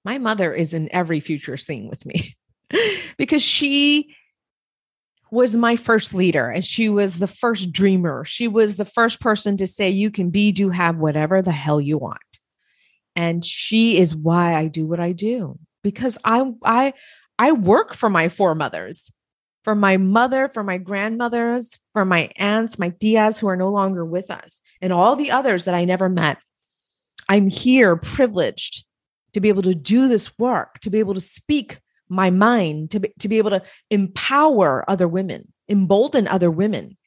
My 0.04 0.18
mother 0.18 0.52
is 0.52 0.74
in 0.74 0.92
every 0.92 1.20
future 1.20 1.56
scene 1.56 1.88
with 1.88 2.04
me 2.04 2.34
because 3.16 3.42
she 3.42 4.14
was 5.30 5.56
my 5.56 5.76
first 5.76 6.12
leader 6.12 6.48
and 6.48 6.64
she 6.64 6.88
was 6.88 7.18
the 7.18 7.26
first 7.26 7.72
dreamer. 7.72 8.24
She 8.24 8.48
was 8.48 8.76
the 8.76 8.84
first 8.84 9.20
person 9.20 9.56
to 9.58 9.66
say, 9.66 9.90
You 9.90 10.10
can 10.10 10.30
be, 10.30 10.52
do, 10.52 10.70
have 10.70 10.96
whatever 10.96 11.40
the 11.40 11.52
hell 11.52 11.80
you 11.80 11.98
want. 11.98 12.18
And 13.14 13.44
she 13.44 13.98
is 13.98 14.16
why 14.16 14.54
I 14.54 14.66
do 14.66 14.86
what 14.86 15.00
I 15.00 15.12
do 15.12 15.58
because 15.82 16.18
I 16.24 16.50
I 16.64 16.94
I 17.38 17.52
work 17.52 17.94
for 17.94 18.08
my 18.08 18.28
foremothers, 18.28 19.10
for 19.64 19.74
my 19.74 19.96
mother, 19.96 20.48
for 20.48 20.62
my 20.62 20.78
grandmothers, 20.78 21.78
for 21.92 22.04
my 22.04 22.30
aunts, 22.36 22.78
my 22.78 22.90
tias 22.90 23.40
who 23.40 23.48
are 23.48 23.56
no 23.56 23.70
longer 23.70 24.04
with 24.04 24.30
us, 24.30 24.61
and 24.82 24.92
all 24.92 25.16
the 25.16 25.30
others 25.30 25.64
that 25.64 25.74
I 25.74 25.86
never 25.86 26.10
met. 26.10 26.36
I'm 27.28 27.48
here 27.48 27.96
privileged 27.96 28.84
to 29.32 29.40
be 29.40 29.48
able 29.48 29.62
to 29.62 29.74
do 29.74 30.08
this 30.08 30.36
work, 30.38 30.80
to 30.80 30.90
be 30.90 30.98
able 30.98 31.14
to 31.14 31.20
speak 31.20 31.80
my 32.08 32.28
mind, 32.28 32.90
to 32.90 33.00
be, 33.00 33.12
to 33.20 33.28
be 33.28 33.38
able 33.38 33.50
to 33.50 33.62
empower 33.90 34.84
other 34.90 35.08
women, 35.08 35.50
embolden 35.68 36.28
other 36.28 36.50
women 36.50 36.98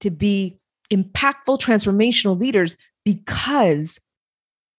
to 0.00 0.10
be 0.10 0.58
impactful 0.90 1.58
transformational 1.58 2.38
leaders 2.38 2.76
because 3.04 3.98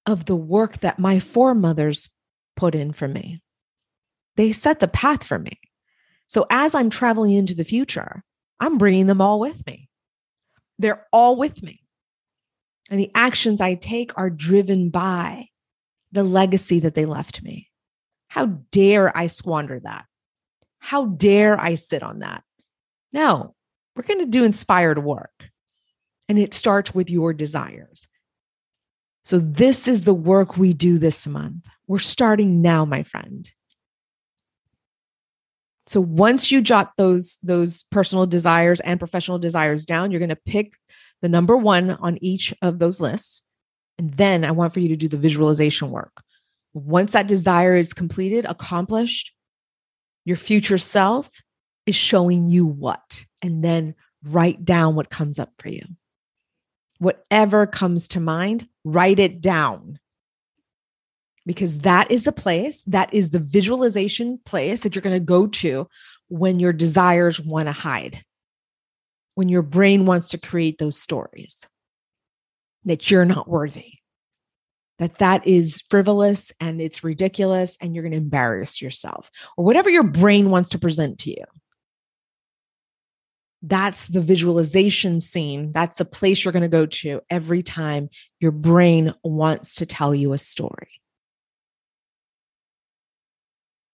of 0.05 0.25
the 0.25 0.35
work 0.35 0.79
that 0.79 0.99
my 0.99 1.19
foremothers 1.19 2.09
put 2.55 2.75
in 2.75 2.91
for 2.91 3.07
me. 3.07 3.41
They 4.35 4.51
set 4.51 4.79
the 4.79 4.87
path 4.87 5.23
for 5.23 5.37
me. 5.37 5.59
So 6.27 6.45
as 6.49 6.75
I'm 6.75 6.89
traveling 6.89 7.33
into 7.33 7.55
the 7.55 7.63
future, 7.63 8.23
I'm 8.59 8.77
bringing 8.77 9.07
them 9.07 9.21
all 9.21 9.39
with 9.39 9.65
me. 9.65 9.89
They're 10.77 11.05
all 11.11 11.35
with 11.35 11.61
me. 11.61 11.81
And 12.89 12.99
the 12.99 13.11
actions 13.13 13.61
I 13.61 13.75
take 13.75 14.17
are 14.17 14.29
driven 14.29 14.89
by 14.89 15.45
the 16.11 16.23
legacy 16.23 16.79
that 16.81 16.95
they 16.95 17.05
left 17.05 17.43
me. 17.43 17.69
How 18.27 18.45
dare 18.71 19.15
I 19.15 19.27
squander 19.27 19.79
that? 19.81 20.05
How 20.79 21.05
dare 21.05 21.59
I 21.59 21.75
sit 21.75 22.03
on 22.03 22.19
that? 22.19 22.43
No, 23.13 23.55
we're 23.95 24.03
going 24.03 24.19
to 24.19 24.25
do 24.25 24.43
inspired 24.43 25.03
work. 25.03 25.31
And 26.27 26.37
it 26.37 26.53
starts 26.53 26.93
with 26.93 27.09
your 27.09 27.33
desires. 27.33 28.07
So, 29.23 29.39
this 29.39 29.87
is 29.87 30.03
the 30.03 30.13
work 30.13 30.57
we 30.57 30.73
do 30.73 30.97
this 30.97 31.27
month. 31.27 31.65
We're 31.87 31.99
starting 31.99 32.61
now, 32.61 32.85
my 32.85 33.03
friend. 33.03 33.51
So 35.89 35.99
once 35.99 36.51
you 36.51 36.61
jot 36.61 36.91
those 36.97 37.39
those 37.41 37.81
personal 37.81 38.27
desires 38.27 38.79
and 38.81 38.99
professional 38.99 39.39
desires 39.39 39.87
down, 39.87 40.11
you're 40.11 40.19
going 40.19 40.29
to 40.29 40.35
pick 40.35 40.75
the 41.21 41.29
number 41.29 41.57
1 41.57 41.91
on 41.91 42.17
each 42.21 42.53
of 42.61 42.79
those 42.79 43.01
lists. 43.01 43.43
And 43.97 44.13
then 44.13 44.45
I 44.45 44.51
want 44.51 44.73
for 44.73 44.79
you 44.79 44.89
to 44.89 44.95
do 44.95 45.07
the 45.07 45.17
visualization 45.17 45.89
work. 45.89 46.21
Once 46.73 47.13
that 47.13 47.27
desire 47.27 47.75
is 47.75 47.93
completed, 47.93 48.45
accomplished, 48.45 49.33
your 50.25 50.37
future 50.37 50.77
self 50.77 51.29
is 51.85 51.95
showing 51.95 52.47
you 52.47 52.65
what. 52.65 53.25
And 53.41 53.63
then 53.63 53.95
write 54.23 54.63
down 54.63 54.95
what 54.95 55.09
comes 55.09 55.39
up 55.39 55.51
for 55.59 55.69
you. 55.69 55.83
Whatever 56.99 57.65
comes 57.65 58.09
to 58.09 58.19
mind, 58.19 58.67
write 58.83 59.19
it 59.19 59.41
down. 59.41 59.99
Because 61.45 61.79
that 61.79 62.11
is 62.11 62.23
the 62.23 62.31
place, 62.31 62.83
that 62.83 63.13
is 63.13 63.31
the 63.31 63.39
visualization 63.39 64.39
place 64.45 64.81
that 64.81 64.93
you're 64.93 65.01
going 65.01 65.15
to 65.15 65.19
go 65.19 65.47
to 65.47 65.87
when 66.27 66.59
your 66.59 66.73
desires 66.73 67.41
want 67.41 67.67
to 67.67 67.71
hide, 67.71 68.23
when 69.39 69.47
your 69.47 69.61
brain 69.61 70.03
wants 70.03 70.31
to 70.31 70.37
create 70.37 70.79
those 70.79 70.99
stories 70.99 71.55
that 72.83 73.09
you're 73.09 73.23
not 73.23 73.47
worthy, 73.47 73.93
that 74.97 75.19
that 75.19 75.47
is 75.47 75.81
frivolous 75.89 76.51
and 76.59 76.81
it's 76.81 77.05
ridiculous 77.05 77.77
and 77.79 77.95
you're 77.95 78.03
going 78.03 78.11
to 78.11 78.17
embarrass 78.17 78.81
yourself 78.81 79.31
or 79.55 79.63
whatever 79.63 79.89
your 79.89 80.03
brain 80.03 80.49
wants 80.49 80.71
to 80.71 80.77
present 80.77 81.19
to 81.19 81.29
you 81.29 81.45
that's 83.61 84.07
the 84.07 84.21
visualization 84.21 85.19
scene. 85.19 85.73
That's 85.73 85.97
the 85.97 86.05
place 86.05 86.45
you're 86.45 86.53
going 86.53 86.63
to 86.63 86.69
go 86.69 86.85
to 86.85 87.19
every 87.29 87.61
time 87.61 88.09
your 88.39 88.53
brain 88.53 89.13
wants 89.21 89.75
to 89.75 89.85
tell 89.85 90.15
you 90.15 90.31
a 90.31 90.37
story. 90.37 91.01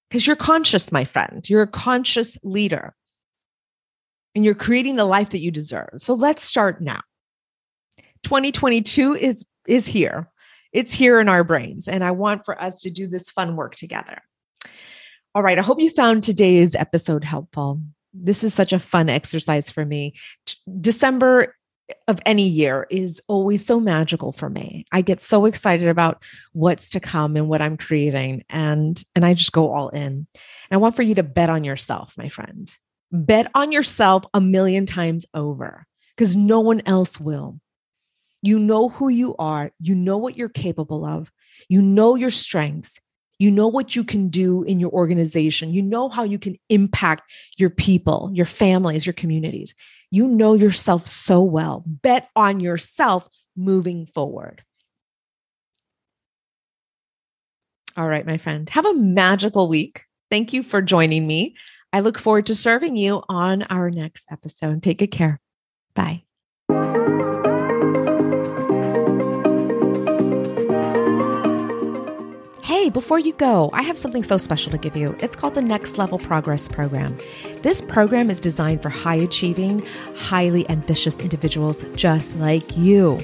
Because 0.08 0.28
you're 0.28 0.36
conscious, 0.36 0.92
my 0.92 1.04
friend. 1.04 1.48
You're 1.50 1.64
a 1.64 1.68
conscious 1.68 2.38
leader 2.44 2.94
and 4.36 4.45
you're 4.45 4.56
creating 4.56 4.98
the 4.98 5.06
life 5.06 5.30
that 5.30 5.41
you 5.41 5.52
deserve. 5.52 5.89
So 5.98 6.13
let's 6.13 6.43
start 6.43 6.82
now. 6.82 7.02
2022 8.24 9.13
is, 9.13 9.45
is 9.67 9.88
here. 9.88 10.30
It's 10.74 10.93
here 10.93 11.19
in 11.19 11.30
our 11.30 11.43
brains. 11.43 11.88
And 11.88 12.04
I 12.04 12.12
want 12.12 12.43
for 12.43 12.62
us 12.62 12.82
to 12.82 12.89
do 12.89 13.08
this 13.08 13.30
fun 13.30 13.56
work 13.56 13.76
together. 13.76 14.21
All 15.34 15.41
right. 15.41 15.58
I 15.58 15.62
hope 15.62 15.80
you 15.80 15.89
found 15.89 16.24
today's 16.24 16.76
episode 16.76 17.24
helpful 17.24 17.82
this 18.15 18.43
is 18.43 18.54
such 18.54 18.74
a 18.74 18.80
fun 18.80 19.10
exercise 19.10 19.69
for 19.69 19.86
me. 19.86 20.13
December 20.80 21.56
of 22.08 22.19
any 22.26 22.48
year 22.48 22.88
is 22.89 23.21
always 23.28 23.63
so 23.63 23.80
magical 23.80 24.32
for 24.32 24.50
me. 24.50 24.86
I 24.91 25.02
get 25.02 25.21
so 25.21 25.45
excited 25.45 25.88
about 25.88 26.24
what's 26.54 26.89
to 26.91 27.00
come 27.00 27.36
and 27.36 27.48
what 27.48 27.62
I'm 27.62 27.78
creating 27.78 28.43
and 28.50 29.02
and 29.15 29.24
I 29.24 29.36
just 29.36 29.52
go 29.52 29.71
all 29.71 29.89
in. 29.89 30.02
And 30.02 30.28
I 30.71 30.78
want 30.78 30.95
for 30.95 31.04
you 31.04 31.13
to 31.15 31.24
bet 31.24 31.50
on 31.50 31.63
yourself, 31.63 32.15
my 32.17 32.30
friend. 32.30 32.76
Bet 33.12 33.50
on 33.54 33.72
yourself 33.72 34.24
a 34.34 34.41
million 34.41 34.86
times 34.86 35.26
over 35.34 35.86
because 36.15 36.36
no 36.36 36.60
one 36.60 36.82
else 36.86 37.20
will. 37.20 37.60
You 38.41 38.60
know 38.60 38.89
who 38.89 39.10
you 39.10 39.36
are, 39.38 39.72
you 39.80 39.96
know 39.96 40.18
what 40.18 40.38
you're 40.38 40.50
capable 40.50 41.06
of. 41.06 41.32
You 41.70 41.82
know 41.82 42.15
your 42.15 42.30
strengths 42.30 43.00
you 43.38 43.52
know 43.52 43.68
what 43.68 43.96
you 43.96 44.04
can 44.04 44.30
do 44.30 44.63
in 44.63 44.80
your 44.80 44.91
organization. 44.91 45.74
You 45.74 45.82
know 45.82 46.08
how 46.08 46.24
you 46.24 46.39
can 46.39 46.58
impact 46.70 47.30
your 47.58 47.70
people, 47.70 48.32
your 48.34 48.46
families, 48.46 49.06
your 49.06 49.13
communities. 49.13 49.76
You 50.10 50.28
know 50.28 50.54
yourself 50.54 51.06
so 51.06 51.41
well. 51.41 51.84
Bet 51.86 52.30
on 52.36 52.60
yourself 52.60 53.28
moving 53.58 54.06
forward. 54.06 54.63
All 57.98 58.08
right, 58.08 58.26
my 58.26 58.38
friend, 58.38 58.70
have 58.70 58.86
a 58.86 58.94
magical 58.94 59.68
week. 59.68 60.04
Thank 60.30 60.54
you 60.54 60.63
for 60.63 60.82
joining 60.82 61.28
me. 61.28 61.56
I 61.93 62.02
look 62.02 62.17
forward 62.17 62.48
to 62.48 62.56
serving 62.56 62.98
you 62.98 63.24
on 63.30 63.63
our 63.63 63.89
next 63.89 64.26
episode. 64.30 64.84
Take 64.84 65.00
good 65.00 65.12
care. 65.12 65.39
Bye. 65.93 66.24
Hey, 72.63 72.89
before 72.89 73.19
you 73.19 73.34
go, 73.34 73.69
I 73.74 73.84
have 73.84 73.98
something 73.98 74.24
so 74.24 74.38
special 74.38 74.71
to 74.71 74.78
give 74.78 74.95
you. 74.95 75.15
It's 75.19 75.36
called 75.36 75.54
the 75.54 75.62
Next 75.62 75.98
Level 75.98 76.19
Progress 76.19 76.67
Program. 76.67 77.17
This 77.62 77.82
program 77.82 78.30
is 78.30 78.39
designed 78.39 78.82
for 78.82 78.89
high 78.89 79.15
achieving, 79.15 79.86
highly 80.15 80.69
ambitious 80.69 81.19
individuals 81.19 81.84
just 81.95 82.36
like 82.38 82.76
you. 82.76 83.19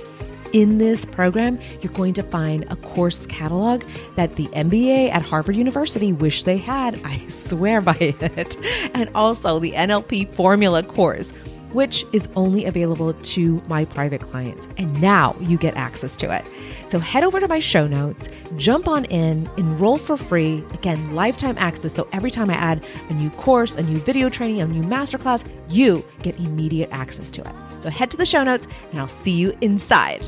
In 0.54 0.78
this 0.78 1.06
program, 1.06 1.60
you're 1.82 1.94
going 1.94 2.14
to 2.14 2.24
find 2.24 2.66
a 2.70 2.76
course 2.76 3.26
catalog 3.26 3.84
that 4.16 4.36
the 4.36 4.48
MBA 4.48 5.10
at 5.12 5.22
Harvard 5.22 5.56
University 5.56 6.12
wish 6.12 6.44
they 6.44 6.58
had. 6.58 7.00
I 7.06 7.18
swear 7.30 7.80
by 7.80 7.96
it. 8.00 8.58
And 8.94 9.10
also 9.16 9.60
the 9.60 9.72
NLP 9.72 10.34
formula 10.34 10.84
course 10.84 11.32
which 11.74 12.06
is 12.12 12.28
only 12.36 12.66
available 12.66 13.14
to 13.14 13.62
my 13.68 13.86
private 13.86 14.22
clients. 14.22 14.68
And 14.78 15.02
now 15.02 15.36
you 15.40 15.58
get 15.58 15.76
access 15.78 16.18
to 16.18 16.36
it. 16.36 16.46
So 16.86 17.00
head 17.00 17.24
over 17.24 17.40
to 17.40 17.48
my 17.48 17.60
show 17.60 17.88
notes, 17.88 18.30
jump 18.58 18.88
on 18.88 19.06
in, 19.06 19.50
enroll 19.58 19.98
for 19.98 20.18
free. 20.18 20.64
Again, 20.74 21.16
lifetime 21.16 21.58
access. 21.58 21.94
So 21.94 22.08
every 22.12 22.32
time 22.32 22.50
I 22.50 22.56
add 22.56 22.86
a 23.10 23.14
new 23.14 23.30
course, 23.32 23.78
a 23.78 23.84
new 23.84 24.00
video 24.00 24.30
training, 24.30 24.62
a 24.62 24.66
new 24.66 24.84
masterclass, 24.84 25.50
you 25.70 26.04
get 26.22 26.38
immediate 26.40 26.90
access 26.92 27.32
to 27.32 27.42
it. 27.42 27.71
So 27.82 27.90
head 27.90 28.12
to 28.12 28.18
the 28.18 28.26
show 28.26 28.44
notes, 28.44 28.68
and 28.92 29.00
I'll 29.00 29.08
see 29.08 29.32
you 29.32 29.58
inside. 29.62 30.22